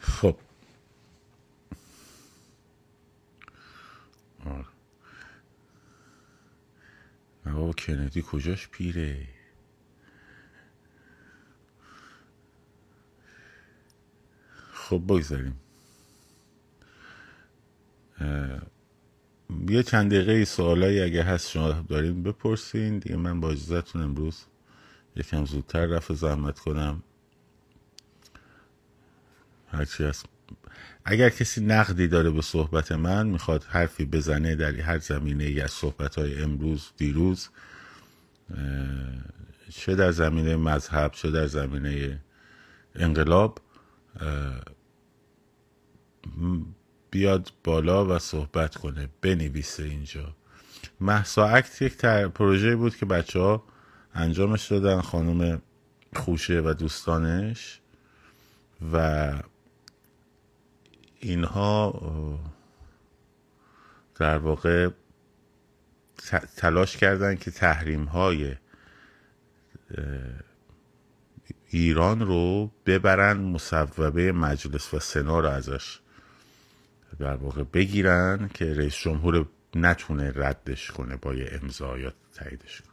[0.00, 0.36] خب.
[4.44, 4.64] آره.
[7.44, 9.28] بابا کندی کجاش پیره؟
[14.72, 15.60] خب بگذاریم.
[19.68, 22.98] یه چند دقیقه سوالایی اگه هست شما داریم بپرسین.
[22.98, 24.44] دیگه من با اجازتون امروز
[25.16, 27.02] یکم زودتر رفت زحمت کنم.
[29.68, 30.26] هرچی هست.
[31.04, 35.70] اگر کسی نقدی داره به صحبت من می‌خواد حرفی بزنه در هر زمینه ای از
[35.70, 37.48] صحبت های امروز دیروز
[39.70, 42.20] چه در زمینه مذهب چه در زمینه
[42.94, 43.58] انقلاب
[47.14, 50.34] بیاد بالا و صحبت کنه بنویسه اینجا.
[51.00, 53.64] محسا اکت یک پروژه بود که بچه ها
[54.14, 55.62] انجامش دادن خانم
[56.16, 57.80] خوشه و دوستانش.
[58.92, 59.32] و
[61.20, 62.00] اینها
[64.14, 64.88] در واقع
[66.56, 68.56] تلاش کردن که تحریم های
[71.68, 76.00] ایران رو ببرن مصوبه مجلس و سنا رو ازش
[77.18, 82.92] در واقع بگیرن که رئیس جمهور نتونه ردش کنه با یه امضا یا تاییدش کنه.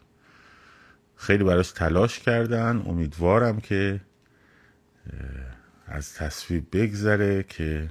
[1.16, 2.84] خیلی براش تلاش کردن.
[2.86, 4.02] امیدوارم که
[5.88, 7.90] از تصویب بگذره که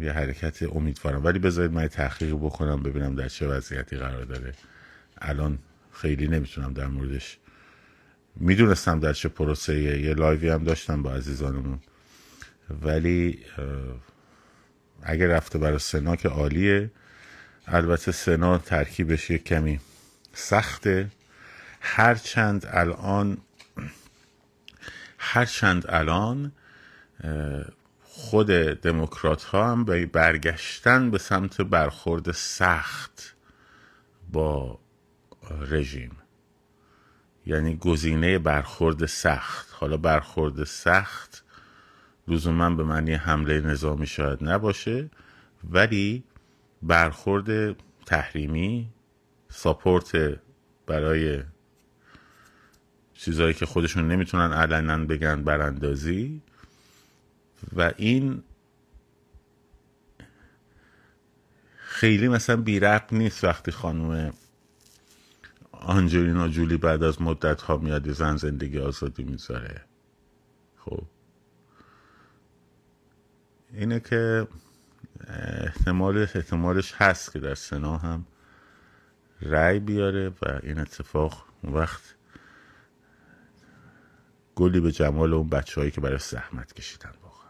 [0.00, 1.24] یه حرکت امیدوارم.
[1.24, 4.52] ولی بذارید من تحقیق بکنم ببینم در چه وضعیتی قرار داره.
[5.18, 5.58] الان
[5.92, 7.38] خیلی نمی‌تونم در موردش
[8.36, 11.80] می‌دونستم در چه پروسه یه لایوی هم داشتم با عزیزانمون.
[12.82, 13.44] ولی
[15.02, 16.90] اگر رفته برای سنا که عالیه.
[17.66, 19.80] البته سنا ترکیبش یک کمی
[20.34, 21.08] سخته.
[21.80, 23.38] هرچند الان
[25.18, 26.52] هرچند الان
[28.02, 28.46] خود
[28.80, 33.34] دموکرات ها هم به برگشتن به سمت برخورد سخت
[34.32, 34.78] با
[35.60, 36.16] رژیم.
[37.46, 39.68] یعنی گزینه برخورد سخت.
[39.72, 41.31] حالا برخورد سخت
[42.32, 45.10] لزوما به معنی حمله نظامی شاید نباشه
[45.70, 46.24] ولی
[46.82, 48.88] برخورد تحریمی
[49.48, 50.38] ساپورت
[50.86, 51.42] برای
[53.14, 56.42] چیزهایی که خودشون نمی‌تونن علنا بگن براندازی
[57.76, 58.42] و این
[61.76, 64.32] خیلی مثلا بیرق نیست وقتی خانم
[65.72, 69.84] آنجلینا جولی بعد از مدت ها میاد زن زندگی آزادی می‌ذاره.
[70.78, 71.02] خب؟
[73.72, 74.48] اینه که
[75.28, 78.26] احتمالش احتمالش هست که در سنا هم
[79.42, 82.14] رأی بیاره و این اتفاق وقت
[84.54, 87.42] گلی به جمال اون بچه هایی که برای زحمت کشیدن واقعا.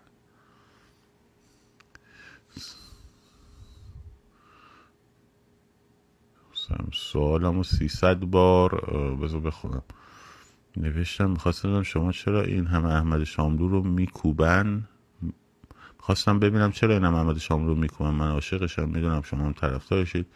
[6.92, 8.80] سوالمو سیصد بار
[9.16, 9.82] بذار بخونم.
[10.76, 14.88] نوشتم می‌خواستم شما چرا این همه احمد شاملو رو میکوبن؟
[16.02, 20.26] خواستم ببینم چرا این احمد شاملو میکوبن من عاشقشم می‌دونم شما هم طرفدارشید.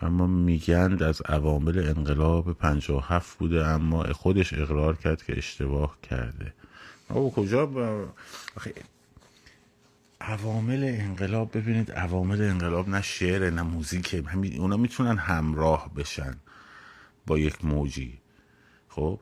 [0.00, 6.54] اما میگند از عوامل انقلاب پنجاه هفت بوده اما خودش اقرار کرد که اشتباه کرده.
[7.08, 8.06] او کجا با...
[10.20, 14.24] عوامل انقلاب ببینید عوامل انقلاب نه شعر نه موزیک.
[14.26, 16.34] همین اونا می‌تونن همراه بشن
[17.26, 18.18] با یک موجی.
[18.88, 19.20] خب؟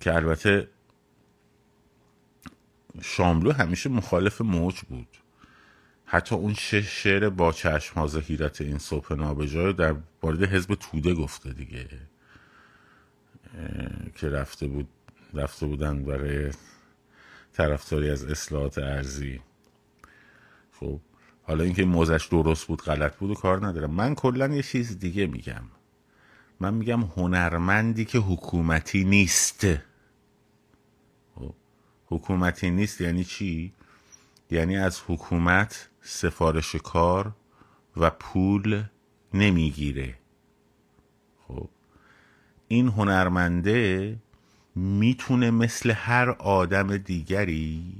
[0.00, 0.68] که البته
[3.02, 5.08] شاملو همیشه مخالف موج بود.
[6.04, 11.88] حتی اون شعر با چشم زهیرت این صبح نابجای در وارد حزب توده گفته دیگه.
[14.14, 14.88] که رفته بود
[15.34, 16.50] رفته بودن برای
[17.52, 19.40] طرفداری از اصلاحات ارزی
[20.80, 21.00] خب
[21.42, 23.90] حالا اینکه موزش درست بود غلط بود و کار ندارم.
[23.90, 25.62] من کلا یه چیز دیگه میگم.
[26.60, 29.66] من میگم هنرمندی که حکومتی نیست.
[32.10, 33.72] حکومتی نیست یعنی چی؟
[34.50, 37.32] یعنی از حکومت سفارش کار
[37.96, 38.82] و پول
[39.34, 40.14] نمی‌گیره
[41.48, 41.68] خب
[42.68, 44.16] این هنرمنده
[44.74, 47.94] می‌تونه مثل هر آدم دیگری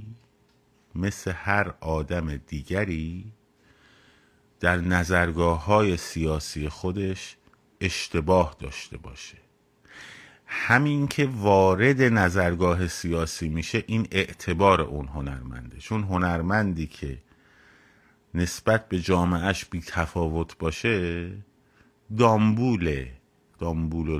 [0.95, 3.33] مثل هر آدم دیگری
[4.59, 7.37] در نظرگاه های سیاسی خودش
[7.81, 9.37] اشتباه داشته باشه
[10.53, 15.77] همین که وارد نظرگاه سیاسی میشه این اعتبار اون هنرمنده.
[15.77, 17.17] چون هنرمندی که
[18.33, 21.31] نسبت به جامعهش بی تفاوت باشه
[22.17, 23.11] دامبوله
[23.59, 24.19] دامبول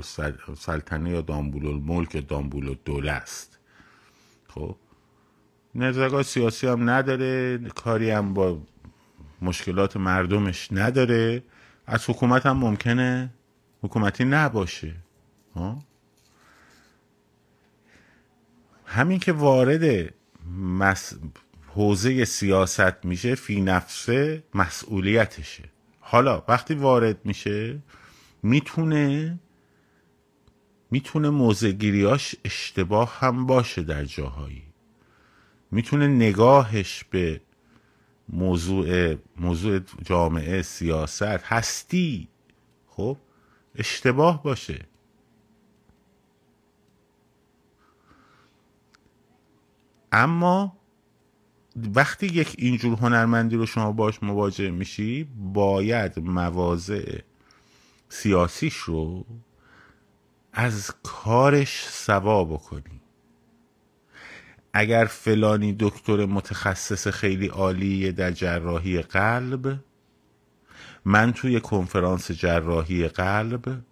[0.56, 3.58] سلطنه یا دامبول یا دامبول دوله است.
[4.48, 4.76] خب؟
[5.74, 8.62] نظرگاه سیاسی هم نداره کاری هم با
[9.42, 11.42] مشکلات مردمش نداره.
[11.86, 13.30] از حکومت هم ممکنه
[13.82, 14.94] حکومتی نباشه.
[15.54, 15.91] ها؟
[18.92, 20.14] همین که وارد
[20.56, 21.14] مس...
[21.66, 25.64] حوزه سیاست میشه فی نفسه مسئولیتشه.
[26.00, 27.82] حالا وقتی وارد میشه
[28.42, 29.38] می‌تونه
[30.90, 34.62] می‌تونه موزگیریاش اشتباه هم باشه در جاهایی.
[35.70, 37.40] می‌تونه نگاهش به
[38.28, 42.28] موضوع موضوع جامعه سیاست هستی
[42.86, 43.16] خب
[43.74, 44.78] اشتباه باشه.
[50.12, 50.76] اما
[51.94, 57.18] وقتی یک اینجور هنرمندی رو شما باش مواجه میشی باید مواضع
[58.08, 59.26] سیاسیش رو
[60.52, 63.00] از کارش سوا بکنی.
[64.72, 69.78] اگر فلانی دکتر متخصص خیلی عالیه در جراحی قلب
[71.04, 73.82] من توی کنفرانس جراحی قلب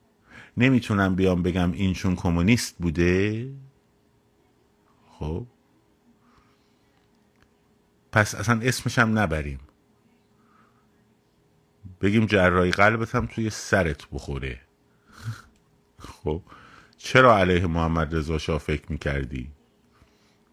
[0.57, 3.49] نمی‌تونم بیام بگم این چون کمونیست بوده.
[5.19, 5.47] خب؟
[8.13, 9.61] پس اصلا اسمش هم نبریم.
[12.01, 14.61] بگیم جراحی قلبت هم توی سرت بخوره.
[15.99, 16.43] خب
[16.97, 19.51] چرا علیه محمد رضا شاه فکر می‌کردی؟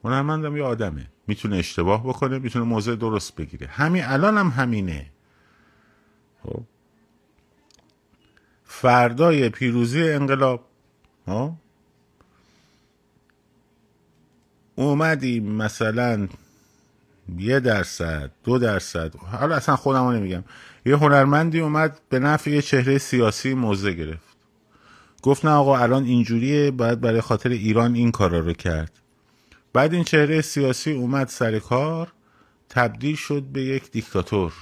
[0.03, 1.08] هنرمندم یه آدمه.
[1.28, 3.68] می‌تونه اشتباه بکنه می‌تونه موضع درست بگیره.
[3.68, 5.12] همین الان هم همینه.
[6.43, 6.64] خب.
[8.64, 10.68] فردای پیروزی انقلاب.
[11.28, 11.58] ها
[14.76, 16.28] اومدی مثلا
[17.38, 19.16] یه درصد دو درصد.
[19.16, 20.44] حالا اصلا خودمو نمیگم.
[20.86, 24.38] یه هنرمندی اومد به نفع یه چهره سیاسی موضع گرفت.
[25.22, 28.92] گفت نه آقا الان اینجوریه باید برای خاطر ایران این کارا رو کرد.
[29.74, 32.14] بعد این چهره سیاسی اومد سر کار
[32.70, 34.54] تبدیل شد به یک دیکتاتور.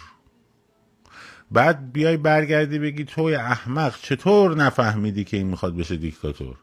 [1.51, 6.55] بعد بیای برگردی بگی توی احمق چطور نفهمیدی که این می‌خواد بشه دیکتاتور؟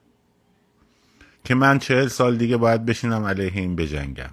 [1.44, 4.30] که من چهل سال دیگه باید بشینم علیه این بجنگم.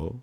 [0.00, 0.14] خب.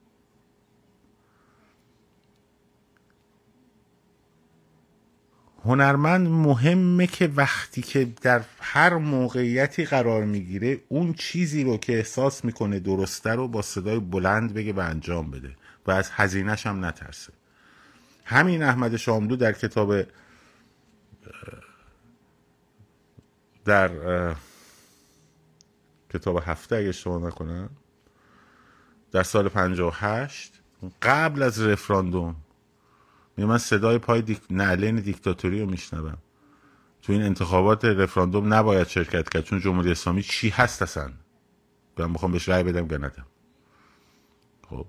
[5.66, 12.46] هنرمند مهمه که وقتی که در هر موقعیتی قرار می‌گیره اون چیزی رو که احساس
[12.46, 15.56] می‌کنه درسته رو با صدای بلند بگه و انجام بده
[15.88, 17.34] و از هزینهش هم نترسه.
[18.26, 19.94] همین احمد شاملو در کتاب
[23.66, 23.90] در
[26.14, 27.70] کتاب هفته اگه اشتباه نکنم
[29.12, 30.54] در سال 58
[31.02, 32.36] قبل از رفراندوم.
[33.38, 34.42] من صدای پای دیک...
[34.50, 36.18] نعلین دیکتاتوری رو میشنوم.
[37.02, 41.12] تو این انتخابات رفراندوم نباید شرکت کرد چون جمهوری اسلامی چی هست اصلا؟
[41.98, 43.26] من می‌خوام بهش رأی بدم یا ندم
[44.70, 44.86] خب.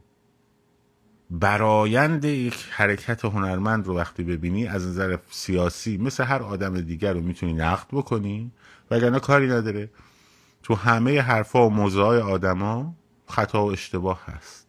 [1.30, 7.20] برایند یک حرکت هنرمند رو وقتی ببینی از نظر سیاسی مثل هر آدم دیگر رو
[7.20, 8.52] می‌تونی نقد بکنی
[8.90, 9.90] وگرنه کاری نداره.
[10.62, 12.94] تو همه حرفا و موضوع های آدما
[13.28, 14.66] خطا و اشتباه هست.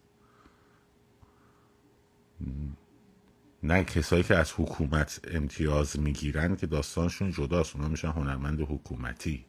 [3.62, 9.44] نه کسایی که از حکومت امتیاز می‌گیرن که داستانشون جداست اونا میشن هنرمند حکومتی.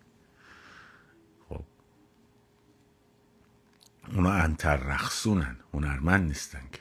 [1.49, 1.63] خب.
[4.15, 6.79] اونا انتر رخصونن هنرمند نیستن که.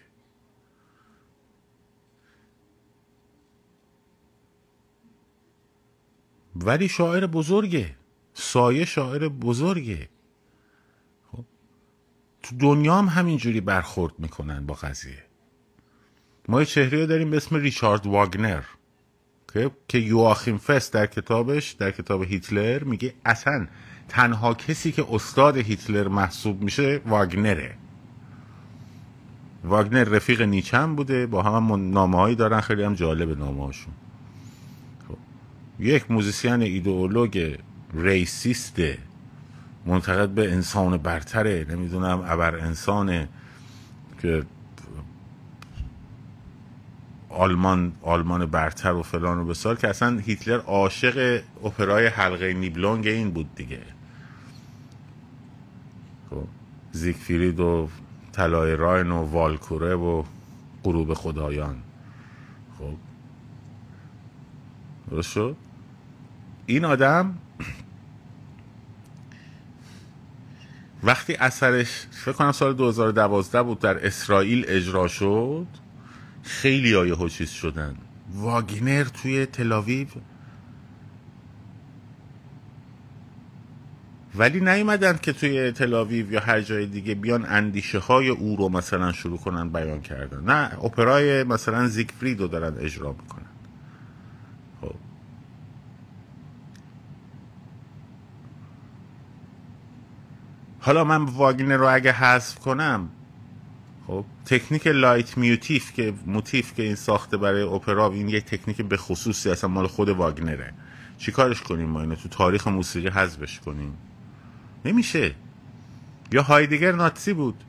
[6.56, 7.96] ولی شاعر بزرگه.
[8.34, 10.08] سایه شاعر بزرگه.
[12.50, 15.24] تو دنیا هم همینجوری برخورد می‌کنن با قضیه
[16.48, 18.62] ما یه چهره داریم به اسم ریچارد واگنر
[19.88, 23.66] که یواخیم فست در کتابش در کتاب هیتلر میگه اصلا
[24.08, 27.74] تنها کسی که استاد هیتلر محسوب میشه واگنره
[29.64, 33.94] واگنر رفیق نیچم بوده با هم, نامه هایی دارن خیلی هم جالب نامه هاشون
[35.08, 35.16] خب.
[35.78, 37.56] یک موزیسین ایدئولوگ
[37.94, 38.80] racist
[39.86, 43.28] منتقد به انسان برتره نمی‌دونم ابر انسانه
[44.22, 44.44] که
[47.28, 53.30] آلمان آلمان برتر و فلان و بیسار که اصلا هیتلر عاشق اپرای حلقه نیبلونگ این
[53.30, 53.82] بود دیگه.
[56.30, 56.44] خب
[56.92, 57.88] زیگفرید و
[58.32, 60.24] طلای راین و والکوره و
[60.84, 61.76] غروب خدایان.
[62.78, 62.94] خب
[65.10, 65.56] درست شد؟
[66.66, 67.34] این آدم
[71.02, 75.66] وقتی اثرش فکر کنم سال 2012 بود در اسرائیل اجرا شد
[76.42, 77.96] خیلی های چیز شدن.
[78.34, 80.06] واگنر توی تلاویو
[84.34, 89.12] ولی نیومدن که توی تلاویو یا هر جای دیگه بیان اندیشه های او رو مثلا
[89.12, 90.44] شروع کنن بیان کردن.
[90.44, 93.49] نه اپرای مثلا زیگفرید رو دارن اجرا می‌کنن.
[100.80, 103.08] حالا من واگنر رو اگه حذف کنم
[104.06, 109.50] خب تکنیک Leitmotiv که موتیف که این ساخته برای اپرا این یه تکنیک به خصوصی
[109.50, 110.72] اصلا مال خود واگنره.
[111.18, 113.94] چیکارش کنیم ما اینو؟ تو تاریخ موسیقی حذفش کنیم.
[114.84, 115.34] نمیشه.
[116.32, 117.64] یا هایدگر ناتسی بود.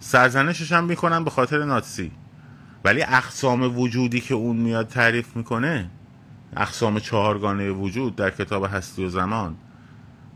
[0.00, 2.10] سرزنشش هم می‌کنن به خاطر ناتسی.
[2.84, 5.90] ولی اقسام وجودی که اون میاد تعریف می‌کنه
[6.56, 9.56] اقسام چهارگانه وجود در کتاب هستی و زمان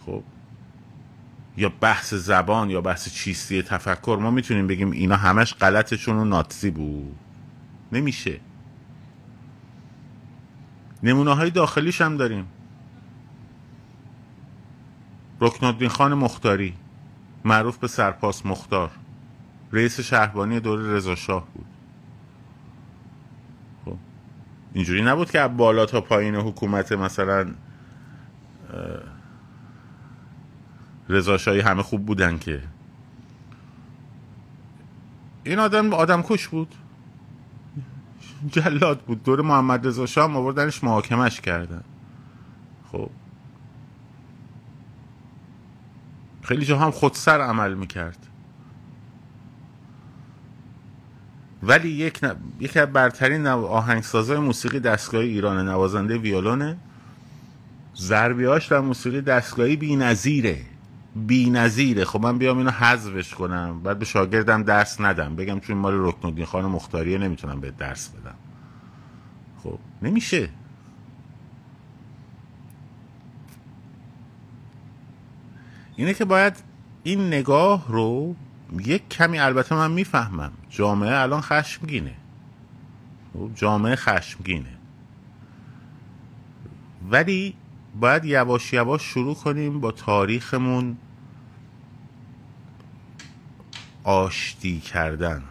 [0.07, 0.23] خب
[1.57, 6.71] یا بحث زبان یا بحث چیستی تفکر ما می‌تونیم بگیم اینا همش غلطشون و ناتسی
[6.71, 7.17] بود.
[7.93, 8.41] نمیشه.
[11.03, 12.47] نمونه های داخلیش هم داریم.
[15.41, 16.75] رکنالدین خان مختاری
[17.45, 18.91] معروف به سرپاس مختار
[19.73, 21.67] رئیس شهربانی رضا شاه بود.
[23.85, 23.97] خب
[24.73, 27.55] اینجوری نبود که بالا تا پایین حکومت مثلا
[31.09, 32.63] رضاشاهی همه خوب بودن که.
[35.45, 36.75] این آدم آدم کش بود.
[38.51, 39.23] جلاد بود.
[39.23, 41.85] دور محمد رضا شاه هم آوردنش محاکمش کردن.
[42.93, 43.11] خب.
[46.43, 48.27] خیلی جا هم خودسر عمل می‌کرد.
[51.63, 52.37] ولی یک ن...
[52.61, 56.77] یکی از برترین آهنگسازای موسیقی دستگاهی ایران نوازنده ویولونه.
[57.97, 59.97] ضربیاش در موسیقی دستگاهی بی
[61.17, 62.05] بی نظیره.
[62.05, 63.81] خب من بیام اینو حذفش کنم.
[63.83, 65.37] بعد به شاگردم درس ندم.
[65.37, 68.35] بگم چون مال رکنالدین خان مختاریه نمی‌تونم به درس بدم.
[69.63, 70.49] خب نمیشه.
[75.97, 76.57] اینه که باید
[77.03, 78.35] این نگاه رو
[78.79, 82.15] یک کمی البته من می‌فهمم جامعه الان خشمگینه.
[83.33, 84.75] خب، جامعه خشمگینه.
[87.11, 87.55] ولی
[88.01, 90.97] باید یواش یواش شروع کنیم با تاریخمون
[94.05, 95.43] آشتی کردن.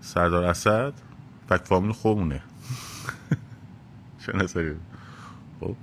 [0.00, 0.92] سردار اسد
[1.48, 2.42] فک فامیل خوبونه
[5.60, 5.76] خب.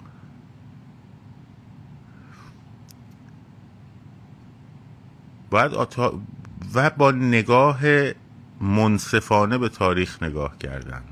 [5.49, 5.71] باید
[6.73, 7.79] و با نگاه
[8.61, 11.03] منصفانه به تاریخ نگاه کردن.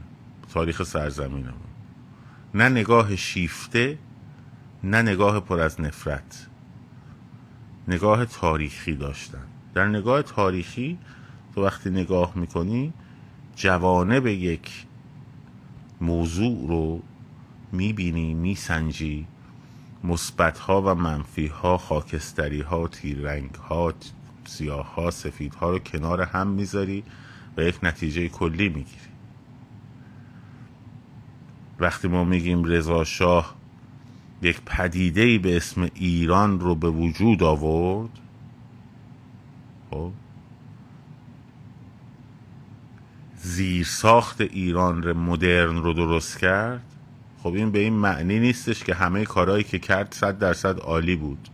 [0.53, 1.53] تاریخ سرزمینمون.
[2.53, 3.97] نه نگاه شیفته
[4.83, 6.47] نه نگاه پر از نفرت.
[7.87, 9.48] نگاه تاریخی داشتن.
[9.73, 10.97] در نگاه تاریخی
[11.55, 12.93] تو وقتی نگاه می‌کنی
[13.55, 14.85] جوانه به یک
[16.01, 17.01] موضوع رو
[17.71, 19.27] می‌بینی میسنجی.
[20.03, 23.93] مثبت ها و منفی ها خاکستری ها تیرنگ ها
[24.45, 27.03] سیاه ها سفید ها رو کنار هم می‌ذاری
[27.57, 29.09] و یک نتیجه کلی می‌گیری.
[31.79, 33.55] وقتی ما میگیم رضا شاه
[34.41, 38.09] یک پدیده به اسم ایران رو به وجود آورد
[39.91, 40.11] خب.
[43.35, 46.83] زیر ساخت ایران رو مدرن رو درست کرد.
[47.43, 51.49] خب این به این معنی نیستش که همه کارهایی که کرد صد درصد عالی بود.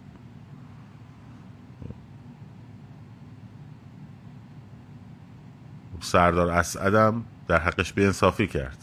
[5.99, 8.77] سردار اسعدم در حقش به انصافی کرد.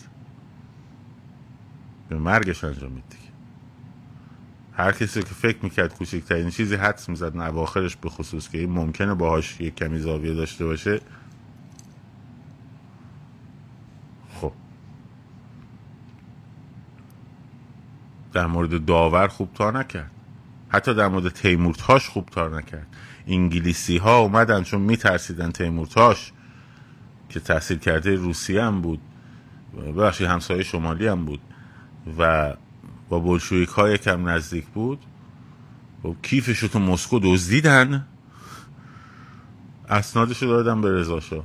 [2.09, 3.22] به مرگش انجام میدی.
[4.75, 9.15] هر کسی که فکر می‌کرد کوچکترین چیزی حدس می‌زد اواخرش به خصوص که این ممکنه
[9.15, 11.01] باهاش یک کمی زاویه داشته باشه.
[14.41, 14.53] خب.
[18.33, 20.11] در مورد داور خوب تا نکرد.
[20.69, 22.87] حتی در مورد تیمورتاش خوب تا نکرد.
[23.27, 26.33] انگلیسی ها اومدن چون میترسیدن تیمورتاش
[27.29, 29.01] که تحصیل کرده روسیه هم بود
[29.99, 31.41] بخشی همسایه شمالی هم بود.
[32.19, 32.55] و
[33.13, 34.99] با بلشویک های کم نزدیک بود.
[36.03, 38.07] خب کیفشو تو مسکو دزدیدن.
[39.89, 41.45] اسنادشو دادن به رضاشاه.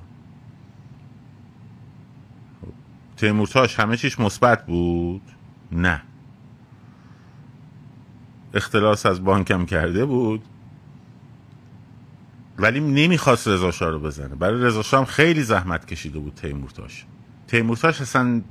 [3.18, 5.22] تیمورتاش همه چیش مثبت بود؟
[5.72, 6.02] نه.
[8.54, 10.44] اختلاس از بانکم کرده بود.
[12.58, 14.36] ولی نمی‌خواست رضا رو بزنه.
[14.36, 17.06] برای رضا هم خیلی زحمت کشیده بود تیمورتاش.
[17.48, 18.42] تیمورتاش اصلا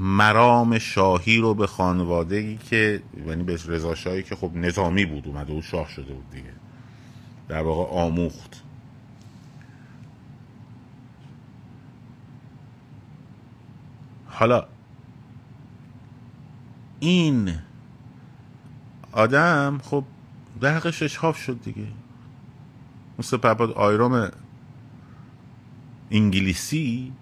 [0.00, 5.26] مرام شاهی رو به خانواده ای که یعنی به رضا شاهی که خب نظامی بود
[5.26, 6.52] اومده و شاه شده بود دیگه.
[7.48, 8.62] در واقع آموخت.
[14.26, 14.66] حالا
[17.00, 17.54] این
[19.12, 20.04] آدم خب
[20.60, 21.86] درقش اشهاف شد دیگه.
[23.18, 24.30] مثل پرپاد آیرام
[26.10, 27.12] انگلیسی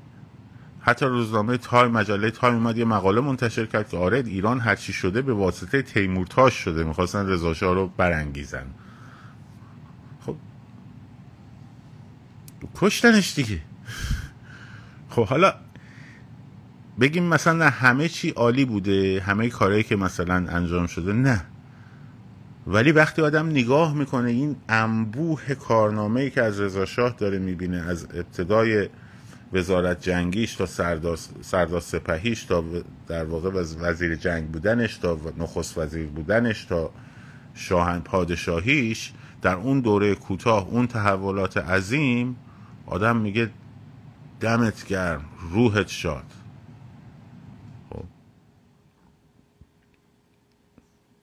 [0.89, 5.23] حتی روزنامه تایم مجله تایم اومد یه مقاله منتشر کرد که آره ایران هرچی شده
[5.23, 6.85] به واسطه تیمورتاش شده.
[6.85, 8.67] می‌خواستن رضاشاه رو برانگیزن.
[10.27, 10.37] خب.
[12.75, 13.61] کشتنش دیگه.
[15.11, 15.55] خب حالا
[17.01, 21.45] بگیم مثلا نه همه چی عالی بوده همه کارهایی که مثلا انجام شده نه.
[22.67, 27.77] ولی وقتی آدم نگاه می‌کنه این انبوه کارنامه ای که از رضا شاه داره می‌بینه
[27.77, 28.89] از ابتدای
[29.53, 30.67] وزارت جنگیش تا
[31.43, 32.65] سردار سپهیش تا
[33.09, 36.91] در واقع وزیر جنگ بودنش تا نخست وزیر بودنش تا
[37.55, 42.37] شاهن پادشاهیش در اون دوره کوتاه اون تحولات عظیم
[42.87, 43.51] آدم میگه
[44.41, 46.25] دمت گرم روحت شاد.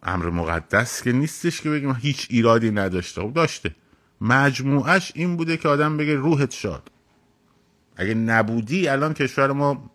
[0.03, 3.21] امر مقدس که نیستش که بگیم هیچ ایرادی نداشته.
[3.21, 3.75] خب داشته.
[4.21, 6.91] مجموعش این بوده که آدم بگه روحت شاد.
[7.95, 9.91] اگه نبودی الان کشور ما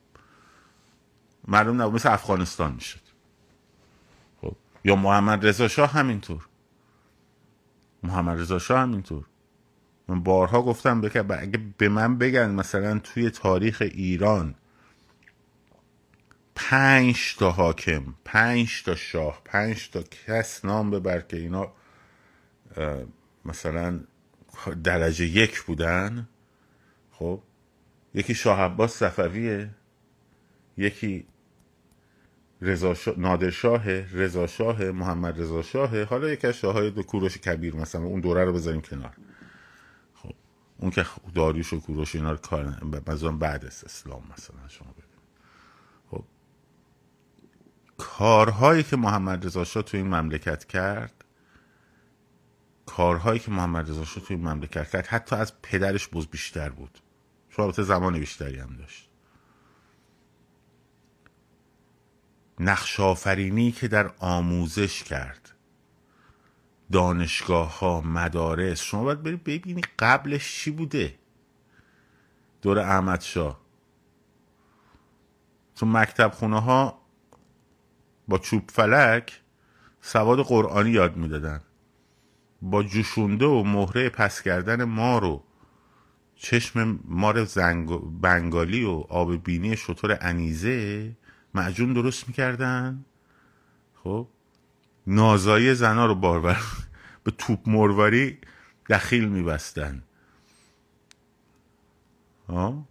[1.49, 1.95] معلوم نبود.
[1.95, 3.01] مثل افغانستان می‌شد.
[4.41, 4.57] خب.
[4.85, 6.49] یا محمد رضا شاه همینطور.
[8.03, 9.25] محمد رضا شاه همینطور.
[10.09, 14.55] من بارها گفتم بگه اگه به من بگن مثلا توی تاریخ ایران
[16.55, 21.73] پنج تا حاکم پنج تا شاه پنج تا کس نام ببر که اینا
[23.45, 24.01] مثلا
[24.85, 26.29] درجه یک بودن
[27.13, 27.43] خب
[28.15, 29.71] یکی شاه عباس صفویه
[30.77, 31.27] یکی
[32.63, 38.03] رضا نادرشاه رضا شاه محمد رضا شاه حالا یکی از شاههای دو کوروش کبیر مثلا
[38.03, 39.17] اون دوره رو بذاریم کنار.
[40.15, 40.33] خب
[40.79, 44.95] اون که داریوش و کوروش اینا رو کار مثلا بعد از اسلام مثلا شما
[48.01, 51.25] کارهایی که محمد رضا شاه تو این مملکت کرد
[52.87, 56.99] کارهایی که محمد رضا شاه تو این مملکت کرد حتی از پدرش بز بیشتر بود.
[57.51, 59.11] چون زمان بیشتری هم داشت.
[62.61, 65.55] نقش آفرینی که در آموزش کرد.
[66.93, 68.81] دانشگاه ها مدارس.
[68.81, 71.19] شما باید برید ببینی قبلش چی بوده.
[72.63, 73.61] دور احمد شاه.
[75.77, 77.01] تو مکتب خونه ها
[78.29, 79.41] با چوب فلک
[80.01, 81.61] سواد قرآنی یاد می‌دادن.
[82.63, 85.45] با جوشونده و مهره پس کردن مار و
[86.43, 87.89] چشم مار زنگ...
[88.21, 91.13] بنگالی و آب بینی شطور انیزه
[91.55, 93.05] معجون درست می‌کردن؟
[93.95, 94.29] خب
[95.07, 96.63] نازایی زنا رو باربر
[97.25, 98.39] به توپ مرواری
[98.91, 100.03] دخیل میبستن.
[102.49, 102.89] ها؟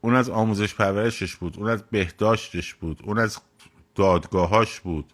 [0.00, 3.38] اون از آموزش پرورشش بود اون از بهداشتش بود اون از
[3.94, 5.12] دادگاهاش بود.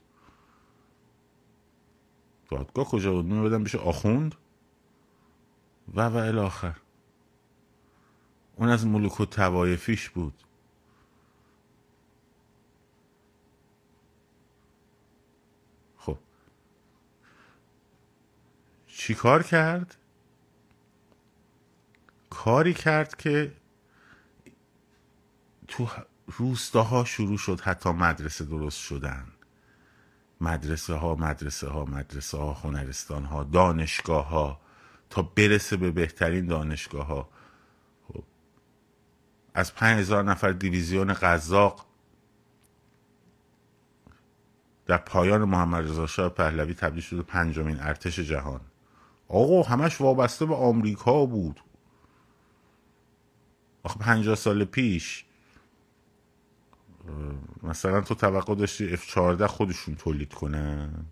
[2.51, 4.34] دادگاه کجا بود؟ میبودن بشه آخوند.
[5.94, 6.76] و و الاخر
[8.57, 10.34] اون از ملوک و توایفیش بود.
[15.96, 16.18] خب.
[18.86, 19.96] چی کار کرد؟
[22.30, 23.53] کاری کرد که
[25.68, 25.88] تو
[26.26, 29.30] روستاها شروع شد حتی مدرسه درست شدن.
[30.41, 34.61] مدرسه ها مدرسه ها مدرسه ها هنرستان ها دانشگاه ها
[35.11, 37.28] تا برسه به بهترین دانشگاه ها
[38.09, 38.24] خب.
[39.55, 41.86] از پنج هزار نفر دیویزیون قزاق
[44.86, 48.61] در پایان محمد رضا شاه پهلوی تبدیل شد پنجمین ارتش جهان
[49.28, 51.61] آقا همش وابسته به آمریکا بود
[53.82, 55.24] آخه پنجاه سال پیش
[57.63, 61.07] مثلا تو توقع داشتی F14 خودشون تولید کنن؟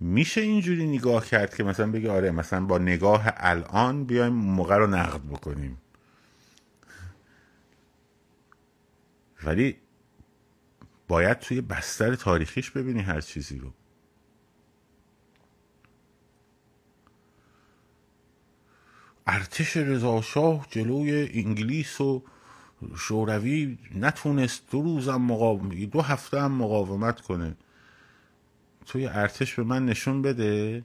[0.00, 4.86] میشه اینجوری نگاه کرد که مثلا بگی آره مثلا با نگاه الان بیایم موقع رو
[4.86, 5.78] نقد بکنیم.
[9.44, 9.76] ولی
[11.08, 13.72] باید توی بستر تاریخیش ببینی هر چیزی رو.
[19.30, 22.22] ارتش رضاشاه جلوی انگلیس و
[22.96, 27.56] شوروی نتونست دو روزم مقاوم دو هفته هم مقاومت کنه.
[28.86, 30.84] توی ارتش به من نشون بده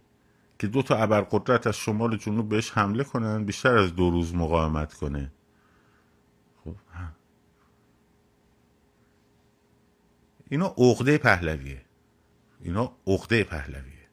[0.60, 4.94] که دو تا ابرقدرت از شمال جنوب بهش حمله کنن بیشتر از دو روز مقاومت
[4.94, 5.32] کنه.
[6.64, 6.76] خب
[10.50, 11.82] اینا عقده پهلویه.
[12.62, 14.08] اینا عقده پهلویه.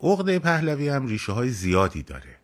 [0.00, 2.37] عقده پهلوی هم ریشه های زیادی داره.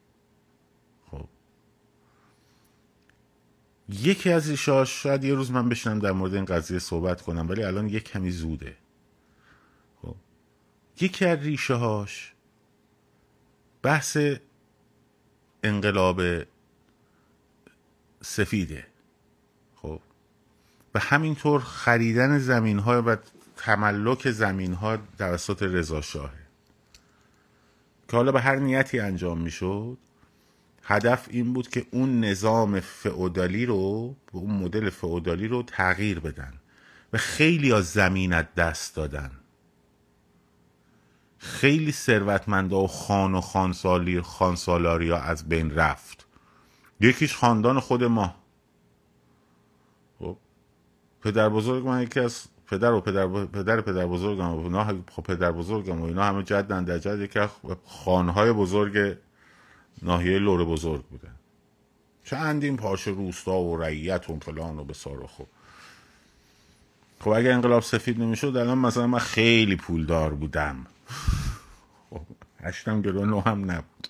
[3.88, 7.62] یکی از ریشه شاید یه روز من بشنم در مورد این قضیه صحبت کنم ولی
[7.62, 8.76] الان یک کمی زوده.
[10.02, 10.16] خب.
[11.00, 12.32] یکی از ریشه هاش
[13.82, 14.18] بحث
[15.62, 16.22] انقلاب
[18.22, 18.86] سفیده.
[19.76, 20.00] خب.
[20.94, 23.16] و همینطور خریدن زمین های و
[23.56, 26.44] تملک زمین ها توسط رضا شاهه.
[28.08, 29.98] که حالا به هر نیتی انجام می‌شد
[30.84, 36.52] هدف این بود که اون نظام فعودالی رو اون مدل فعودالی رو تغییر بدن
[37.12, 39.30] و خیلی از زمینت دست دادن.
[41.38, 46.26] خیلی ثروتمندا و خان و خانسالی خانسالاریا از بین رفت.
[47.00, 48.34] یکیش خاندان خود ما.
[50.18, 50.36] خب
[51.22, 55.52] پدر بزرگ من یکی از پدر و پدر پدر پدر بزرگم و اینا خب پدر
[55.52, 57.48] بزرگم و اینا همه جدن در جد یکی از
[57.84, 59.16] خانهای بزرگ
[60.02, 61.34] ناحیه لور بزرگ بودن
[62.24, 65.46] چندین پاش روستا و رعیت و فلان و بسار و خب
[67.20, 70.86] خب اگه انقلاب سفید نمی‌شد الان مثلا من خیلی پولدار بودم.
[72.10, 72.20] خب
[72.60, 74.08] هشتم گرو نو هم نبود.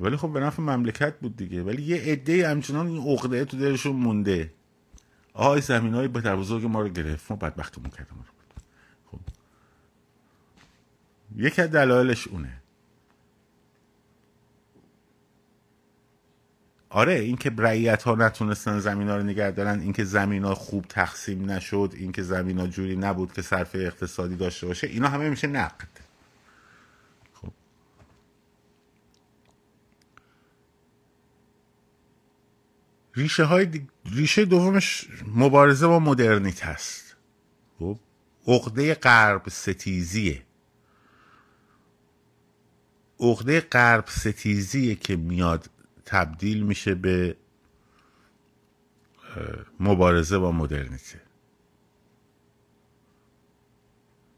[0.00, 1.62] ولی خب به نفع مملکت بود دیگه.
[1.62, 4.52] ولی یه عده همچنان این عقده تو دلشون مونده.
[5.32, 7.30] آهای زمین های به بزرگ ما رو گرفت.
[7.30, 8.24] ما بدبختمون کردم
[9.10, 9.18] خب.
[11.36, 12.63] یکی از دلایلش اونه.
[16.94, 21.50] آره اینکه رعیت ها نتونستن زمین ها رو نگه دارن اینکه زمین ها خوب تقسیم
[21.50, 25.88] نشد اینکه زمین ها جوری نبود که صرف اقتصادی داشته باشه اینا همه میشه نقد.
[27.34, 27.52] خب.
[33.14, 37.16] ریشه های ریشه دومش مبارزه با مدرنیت هست.
[37.78, 37.98] خب.
[38.46, 40.42] عقده غرب ستیزیه.
[43.20, 45.73] عقده غرب ستیزیه که میاد
[46.04, 47.36] تبدیل میشه به
[49.80, 51.20] مبارزه با مدرنیته.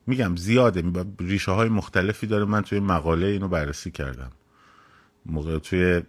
[0.06, 2.44] میگم زیاده ریشه های مختلفی داره.
[2.44, 4.32] من توی مقاله اینو بررسی کردم.
[5.26, 6.02] موقع توی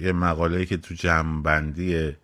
[0.00, 2.16] یه مقاله که تو جمعبندی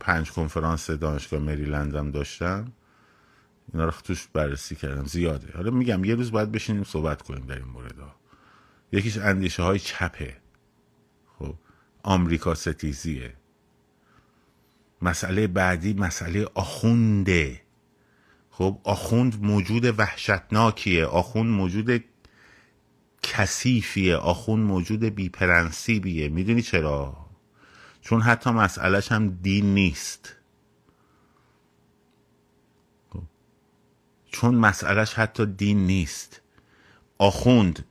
[0.00, 2.72] پنج کنفرانس دانشگاه مریلندم داشتم.
[3.72, 5.04] اینا رو توش بررسی کردم.
[5.04, 5.52] زیاده.
[5.56, 8.14] حالا میگم یه روز باید بشینیم صحبت کنیم در این مورد ها.
[8.92, 10.36] یکیش اندیشه های چپه.
[11.38, 11.54] خب
[12.02, 13.34] آمریکا ستیزیه.
[15.02, 17.60] مسئله بعدی مسئله آخونده.
[18.50, 21.06] خب آخوند موجود وحشتناکیه.
[21.06, 22.04] آخوند موجود
[23.22, 24.16] کثیفیه.
[24.16, 26.28] آخوند موجود بیپرنسیبیه.
[26.28, 27.16] می‌دونی چرا؟
[28.00, 30.36] چون حتی مسئلهش هم دین نیست.
[33.10, 33.22] خب.
[34.26, 36.40] چون مسئلهش حتی دین نیست.
[37.18, 37.84] آخوند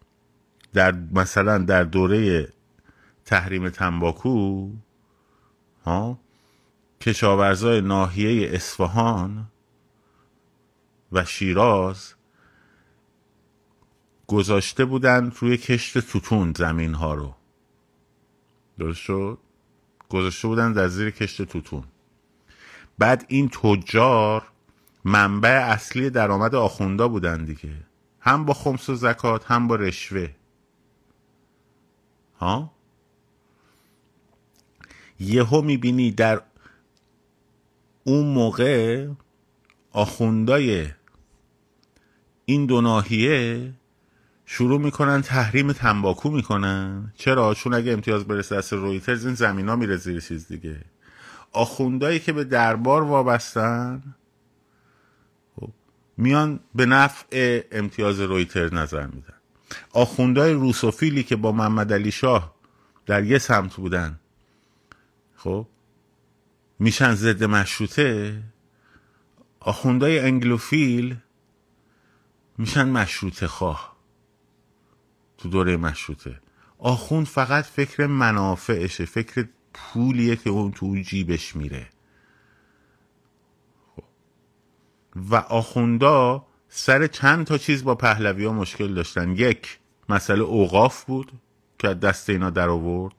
[0.74, 2.48] در مثلا در دوره
[3.26, 4.70] تحریم تنباکو
[5.86, 6.20] ها
[7.02, 9.48] کشاورزای ناحیه اصفهان
[11.12, 12.14] و شیراز
[14.28, 17.36] گذاشته بودن روی کشت توتون زمین ها رو.
[18.80, 19.38] درست شد؟
[20.10, 21.84] گذاشته بودن در زیر کشت توتون
[22.98, 24.44] بعد این تجار
[25.06, 27.74] منبع اصلی درآمد آخوندا بودن دیگه.
[28.20, 30.30] هم با خمس و زکات هم با رشوه.
[35.20, 36.42] یهو می‌بینی در
[38.04, 39.08] اون موقع
[39.92, 40.88] آخوندای
[42.46, 43.74] این دو ناحیه
[44.46, 47.14] شروع می‌کنن تحریم تنباکو می‌کنن.
[47.16, 50.82] چرا؟ چون اگه امتیاز برسه دست رویترز این زمین ها میره زیر چیز دیگه.
[51.52, 54.16] آخوندایی که به دربار وابستن
[55.56, 55.70] خب،
[56.18, 59.34] میان به نفع امتیاز رویتر نظر میدن.
[59.92, 62.54] آخوندهای روسوفیلی که با محمد علی شاه
[63.06, 64.20] در یه سمت بودن.
[65.36, 65.68] خب؟
[66.80, 68.44] میشن ضد مشروطه.
[69.60, 71.16] آخوندهای انگلوفیل
[72.58, 73.98] میشن مشروطه خواه
[75.38, 76.40] تو دوره مشروطه.
[76.78, 81.88] آخوند فقط فکر منافعشه فکر پولیه که اون تو جیبش میره.
[83.96, 84.04] خب.
[85.16, 86.46] و آخوندا
[86.76, 91.32] سر چند تا چیز با پهلوی ها مشکل داشتن؟ یک مسئله اوقاف بود
[91.80, 93.14] که دست اینا در آورد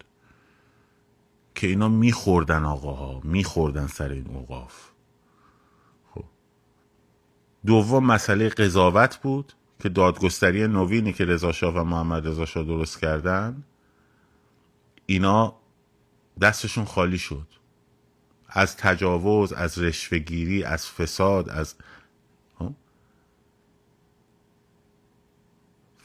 [1.55, 4.91] که اینا میخوردن آقاها میخوردن سر این اوقاف.
[6.15, 6.25] خب.
[7.67, 9.53] دوم مسئله قضاوت بود
[9.83, 13.65] که دادگستری نوینی که رضا شاه و محمد رضا شاه درست کردن
[15.07, 15.57] اینا
[16.41, 17.47] دستشون خالی شد.
[18.49, 21.75] از تجاوز از رشوهگیری از فساد از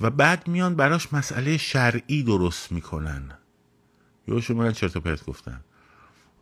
[0.01, 3.31] و بعد میان براش مسئله شرعی درست می‌کنن.
[4.27, 5.61] یه شما چرت و پرت گفتن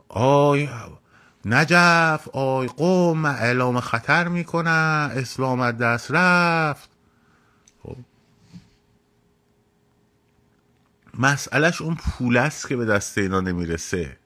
[0.08, 0.68] آی
[1.44, 6.90] نجف آی قوم اعلام خطر می‌کنن اسلام از دست رفت.
[7.82, 7.96] خب.
[11.14, 14.18] مسئلهش اون پول است که به دست اینا نمی‌رسه.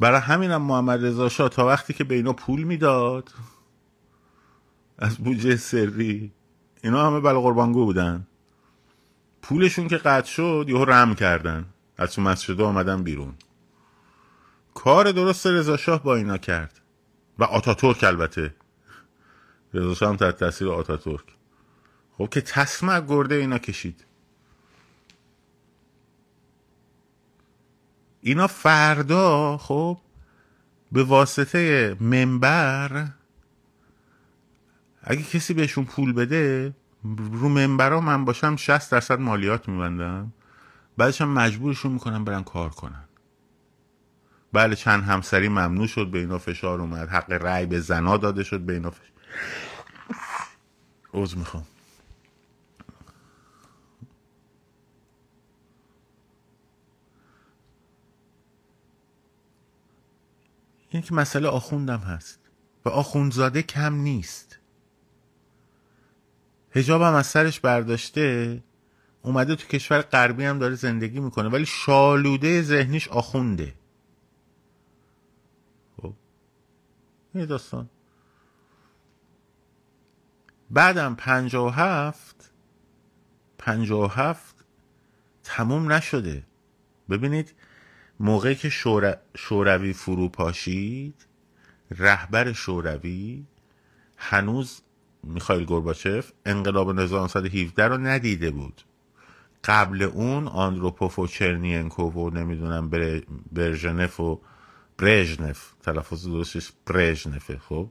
[0.00, 3.30] برای همینم محمد رضا شاه تا وقتی که به اینا پول می‌داد.
[5.00, 6.32] از بودجه سری
[6.82, 8.26] اینا همه بلا قربانگو بودن.
[9.42, 11.64] پولشون که قطع شد یهو رم کردن.
[11.98, 13.34] از تو مسجد آمدن بیرون.
[14.74, 16.80] کار درست رضا شاه با اینا کرد.
[17.38, 18.54] و آتاتورک البته.
[19.74, 21.24] رضا شاه هم تحت تاثیر آتاتورک.
[22.18, 24.04] خب که تصمع گرده اینا کشید.
[28.20, 29.98] اینا فردا خب
[30.92, 33.06] به واسطه منبر
[35.02, 36.74] اگه کسی بهشون پول بده
[37.32, 40.32] رو منبرا من باشم 60 درصد مالیات میبندم.
[40.96, 43.04] بعدش هم مجبورشون می‌کنم برن کار کنن.
[44.52, 47.08] بله چند همسری ممنوع شد به اینا فشار اومد.
[47.08, 49.10] حق رأی به زنا داده شد به اینا فشار
[51.14, 51.66] عوض می‌خوام.
[60.90, 62.38] این که مسئله آخوندم هست
[62.84, 64.59] و آخوندزاده کم نیست.
[66.72, 68.62] هجاب هم از سرش برداشته
[69.22, 73.74] اومده تو کشور غربی هم داره زندگی می‌کنه ولی شالوده ذهنیش آخونده.
[76.02, 76.14] خب.
[77.34, 77.90] یه داستان.
[80.70, 82.52] بعدم پنجا و هفت
[83.58, 84.64] پنجا و هفت
[85.42, 86.42] تموم نشده.
[87.10, 87.54] ببینید
[88.20, 88.68] موقعی که
[89.36, 91.26] شوروی فرو پاشید
[91.90, 93.46] رهبر شوروی
[94.16, 94.82] هنوز
[95.22, 98.82] میخایل گورباچف انقلاب 1917 رو ندیده بود.
[99.64, 102.90] قبل اون آندروپوف و چرنینکو و نمی‌دونم
[103.52, 104.40] برژنف و
[104.98, 107.90] برژنف تلفظ درستش برژنفه خب؟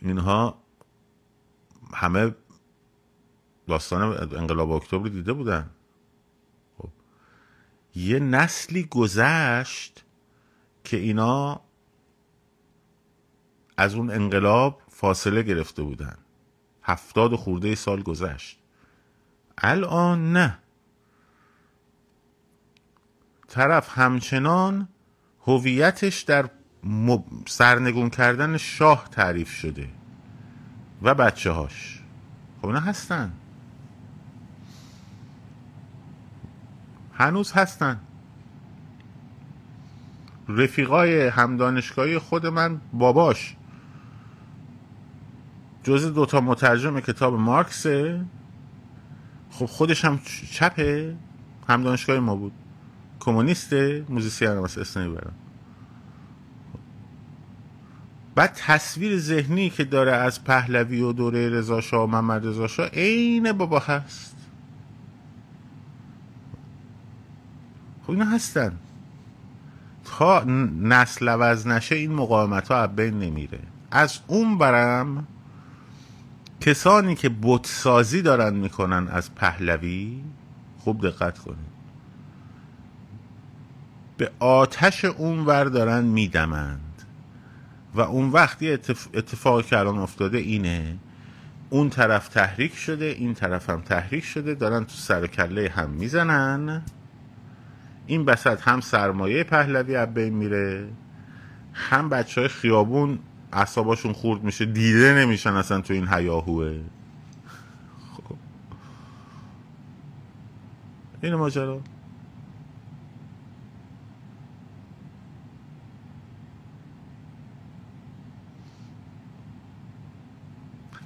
[0.00, 0.62] اینها
[1.94, 2.34] همه
[3.68, 4.02] داستان
[4.36, 5.70] انقلاب اکتبر دیده بودن.
[6.78, 6.88] خب.
[7.94, 10.04] یه نسلی گذشت
[10.84, 11.60] که اینا
[13.76, 16.18] از اون انقلاب فاصله گرفته بودن.
[16.86, 18.58] هفتاد خورده سال گذشت.
[19.58, 20.58] الان نه.
[23.48, 24.88] طرف همچنان
[25.46, 26.50] هویتش در
[27.46, 29.88] سرنگون کردن شاه تعریف شده
[31.02, 32.02] و بچه هاش
[32.62, 33.32] خب نه هستن.
[37.12, 38.00] هنوز هستن.
[40.48, 43.55] رفیقای همدانشگاهی خود من باباش.
[45.86, 48.20] جز دوتا مترجم کتاب مارکسه.
[49.50, 50.20] خب خودش هم
[50.50, 51.16] چپه.
[51.68, 52.52] هم دانشگاه ما بود.
[53.20, 55.32] کمونیسته موزیسین هم اسم برم
[58.34, 62.88] بعد تصویر ذهنی که داره از پهلوی و دوره رضا شاه و محمد رضا شاه
[62.88, 64.36] عین بابا هست.
[68.02, 68.72] خب اینا هستن.
[70.04, 70.44] تا
[70.80, 73.60] نسل عوض نشه این مقاومت ها بین نمیره.
[73.90, 75.26] از اون برم
[76.60, 80.20] کسانی که بتسازی دارن می‌کنن از پهلوی
[80.78, 81.76] خوب دقت کنید.
[84.16, 86.80] به آتش اون ور دارن میدمند.
[87.94, 88.70] و اون وقتی
[89.14, 90.96] اتفاقی که الان افتاده اینه
[91.70, 95.90] اون طرف تحریک شده این طرف هم تحریک شده دارن تو سر و کله هم
[95.90, 96.82] می‌زنن.
[98.06, 100.88] این بسط هم سرمایه پهلوی از میره
[101.72, 103.18] هم بچه های خیابون
[103.52, 106.80] اعصاباشون خورد میشه دیده نمیشن اصلا تو این هیاهوه.
[108.16, 108.36] خب.
[111.22, 111.80] این ماجرا.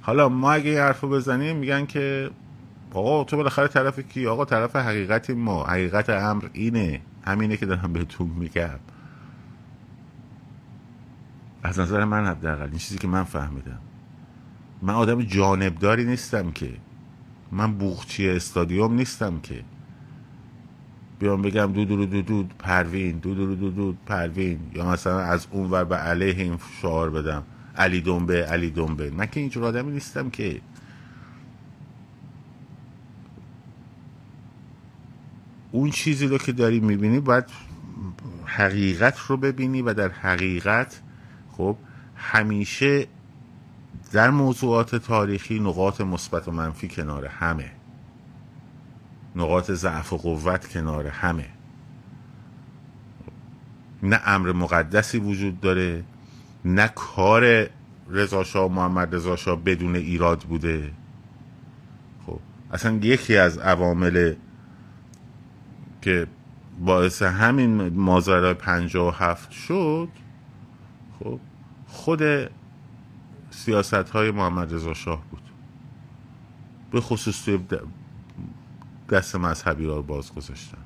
[0.01, 2.29] حالا ما اگه این حرفو بزنیم میگن که
[2.93, 5.63] آقا تو بالاخره طرف کی؟ آقا طرف حقیقت ما.
[5.65, 7.01] حقیقت امر اینه.
[7.25, 8.79] همینه که دارم بهتون میگم.
[11.63, 13.79] از نظر من حداقل این چیزی که من فهمیدم.
[14.81, 16.73] من آدم جانبداری نیستم که.
[17.51, 19.63] من بوخچی استادیوم نیستم که.
[21.19, 24.59] بیام بگم دو دو دو دو پروین دو دو دو دو پروین.
[24.73, 27.43] یا مثلا از اون ور به علیه این شعار بدم.
[27.77, 29.11] علی دنبه علی دنبه.
[29.11, 30.61] من که اینجور آدمی نیستم که.
[35.71, 37.45] اون چیزی رو که داری می‌بینی باید
[38.45, 41.01] حقیقت رو ببینی و در حقیقت
[41.61, 41.77] خب
[42.15, 43.07] همیشه
[44.11, 47.71] در موضوعات تاریخی نقاط مثبت و منفی کنار همه.
[49.35, 51.45] نقاط ضعف و قوت کنار همه.
[54.03, 56.03] نه امر مقدسی وجود داره
[56.65, 57.69] نه کار
[58.09, 60.91] رضا محمد رضا بدون ایراد بوده.
[62.25, 62.39] خب
[62.71, 64.35] اصلا یکی از عوامل
[66.01, 66.27] که
[66.79, 70.09] باعث همین ماجرای پنجاه و هفت شد
[71.19, 71.39] خب
[71.91, 72.21] خود
[73.49, 75.41] سیاست های محمد رضا شاه بود.
[76.91, 77.59] به خصوص توی
[79.09, 80.77] دست مذهبی را باز گذاشتن.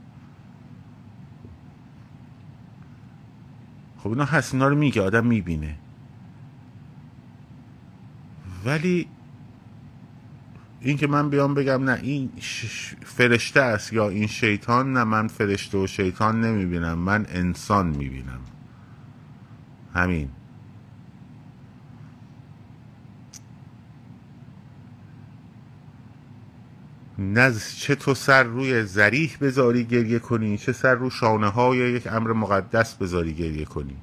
[3.97, 5.75] خب اینا هست اینا رو میگه آدم می‌بینه.
[8.65, 9.07] ولی
[10.81, 12.31] این که من بیام بگم نه این
[13.05, 18.39] فرشته است یا این شیطان نه من فرشته و شیطان نمی‌بینم من انسان می‌بینم.
[19.93, 20.29] همین.
[27.19, 32.07] نه چه تو سر روی زریح بذاری گریه کنی چه سر رو شانه های یک
[32.07, 33.95] امر مقدس بذاری گریه کنی.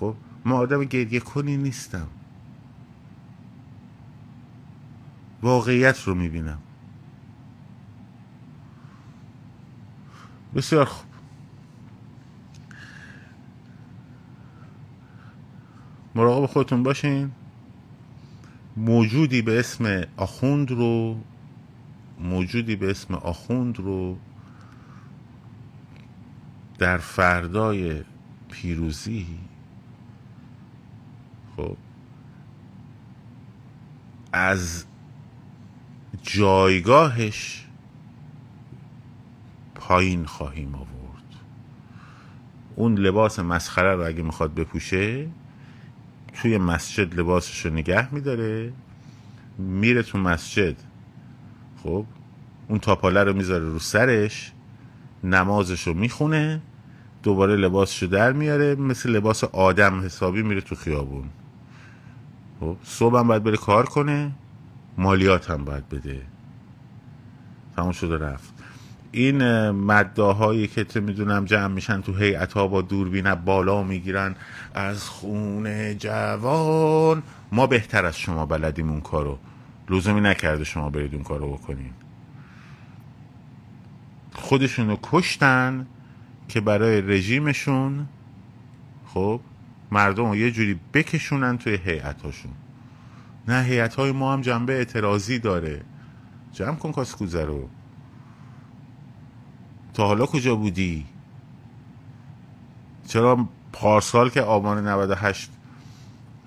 [0.00, 0.14] خب
[0.44, 2.06] ما آدم گریه کنی نیستم.
[5.42, 6.58] واقعیت رو می‌بینم.
[10.54, 11.06] بسیار خوب.
[16.14, 17.30] مراقب خودتون باشین.
[18.76, 21.16] موجودی به اسم آخوند رو
[22.22, 24.18] موجودی به اسم آخوند رو
[26.78, 28.02] در فردای
[28.50, 29.26] پیروزی
[31.56, 31.76] خب
[34.32, 34.84] از
[36.22, 37.66] جایگاهش
[39.74, 41.34] پایین خواهیم آورد.
[42.76, 45.28] اون لباس مسخره رو اگه می‌خواد بپوشه
[46.32, 48.72] توی مسجد لباسش رو نگه میداره
[49.58, 50.91] میره تو مسجد.
[51.82, 52.04] خب
[52.68, 54.52] اون تاپاله رو می‌ذاره رو سرش
[55.24, 56.60] نمازش رو می‌خونه
[57.22, 61.24] دوباره لباسشو در میاره مثل لباس آدم حسابی میره تو خیابون.
[62.60, 64.32] خب صبح هم باید بره کار کنه
[64.98, 66.22] مالیات هم باید بده.
[67.76, 68.54] تمام شده رفت.
[69.12, 74.34] این مداهایی که تو می‌دونم جمع میشن تو هیئت ها با دوربین بالا می‌گیرن
[74.74, 77.22] از خونه جوان.
[77.52, 79.38] ما بهتر از شما بلدیم اون کارو.
[79.90, 81.90] لزومی نکرده شما برید اون کارو بکنین.
[84.34, 85.86] خودشونو کشتن
[86.48, 88.06] که برای رژیمشون
[89.06, 89.40] خب
[89.90, 92.52] مردم رو یه جوری بکشونن توی هاشون
[93.48, 95.82] نه هیئت های ما هم جنبه اعتراضی داره.
[96.52, 97.68] جمع کن کاسکوزه رو.
[99.94, 101.06] تا حالا کجا بودی؟
[103.06, 105.50] چرا پارسال که آبان 98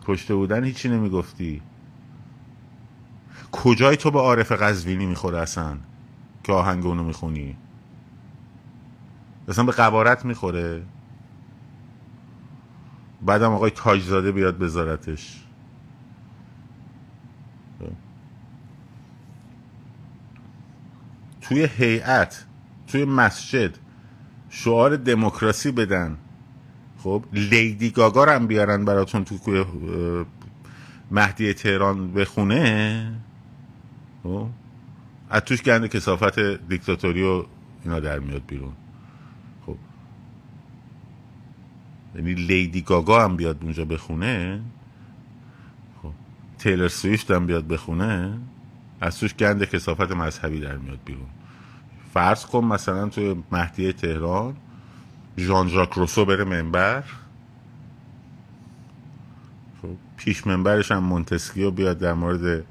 [0.07, 1.61] کشته بودن هیچی نمی‌گفتی؟
[3.55, 5.77] کجای تو به عارف قزوینی می‌خوره اصلا
[6.43, 7.57] که آهنگ اونو می‌خونی؟
[9.47, 10.83] اصلا به قبارت می‌خوره؟
[13.21, 15.41] بعدم آقای تاجزاده بیاد بذارتش.
[21.41, 22.45] توی هیئت
[22.87, 23.77] توی مسجد
[24.49, 26.17] شعار دموکراسی بدن.
[27.03, 29.35] خب لیدی گاگا هم بیارن براتون تو
[31.11, 33.24] مهدی تهران بخونه.
[35.29, 37.45] از توش گند کسافت دیکتاتوری و
[37.83, 38.73] اینا در میاد بیرون.
[39.65, 39.77] خب.
[42.15, 44.61] یعنی لیدی گاگا هم بیاد اونجا بخونه.
[46.03, 46.11] خب.
[46.59, 48.37] تیلر سویفت هم بیاد بخونه.
[49.01, 51.27] از توش گند کسافت مذهبی در میاد بیرون.
[52.13, 54.55] فرض کن مثلا توی مهدیه تهران
[55.37, 57.03] ژان ژاک روسو بره منبر.
[59.81, 59.87] خب.
[60.17, 62.65] پیش منبرش هم مونتسکیو بیاد در مورد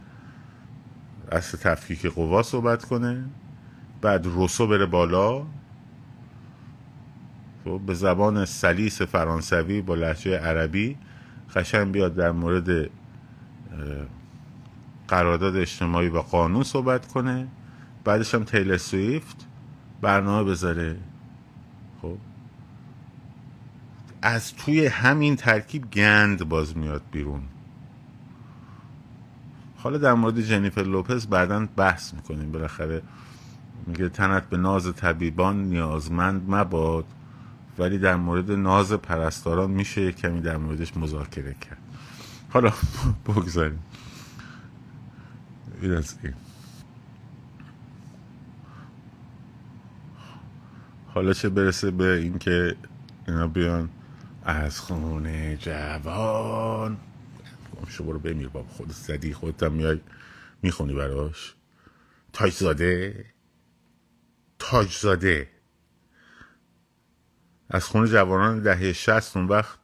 [1.32, 3.24] اصل تفکیک قوا صحبت کنه.
[4.00, 5.46] بعد روسو بره بالا.
[7.64, 10.96] خب به زبان سلیس فرانسوی با لحجه عربی
[11.50, 12.90] خشن بیاد در مورد
[15.08, 17.48] قرارداد اجتماعی و قانون صحبت کنه.
[18.04, 19.46] بعدش هم تیلر سویفت
[20.00, 20.96] برنامه بذاره.
[22.02, 22.16] خب.
[24.22, 27.42] از توی همین ترکیب گند باز میاد بیرون.
[29.84, 32.52] حالا در مورد جنیفر لوپز بعدا بحث می‌کنیم.
[32.52, 33.02] بالاخره
[33.86, 37.04] میگه تنت به ناز طبیبان نیازمند مباد
[37.78, 41.78] ولی در مورد ناز پرستاران میشه کمی در موردش مذاکره کرد.
[42.50, 42.72] حالا
[43.26, 43.78] بگذاریم.
[45.82, 46.34] این از این.
[51.14, 52.76] حالا چه برسه به اینکه
[53.28, 53.88] اینا بیان
[54.44, 56.96] از خونه جوان؟
[57.88, 60.00] شما برو بمیر بابا خود زدی خودت هم میای
[60.62, 61.54] می‌خونی براش.
[62.32, 63.26] تاج زاده.
[64.58, 65.50] تاج زاده.
[67.70, 69.78] از خونه جوانان دهه شست اون وقت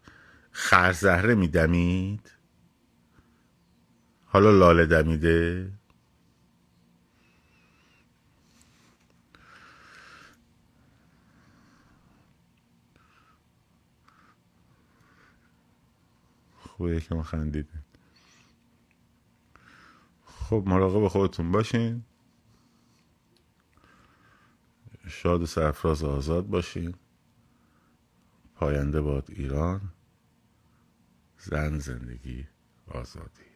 [0.53, 2.30] خرزهره میدمید.
[4.24, 5.72] حالا لاله دمیده.
[16.57, 17.80] خوبه یکم خندیده.
[20.51, 22.05] خب مراقب خودتون باشین.
[25.09, 26.94] شاد و سرفراز آزاد باشین.
[28.55, 29.80] پاینده باد ایران.
[31.38, 32.46] زن زندگی
[32.88, 33.49] آزادی.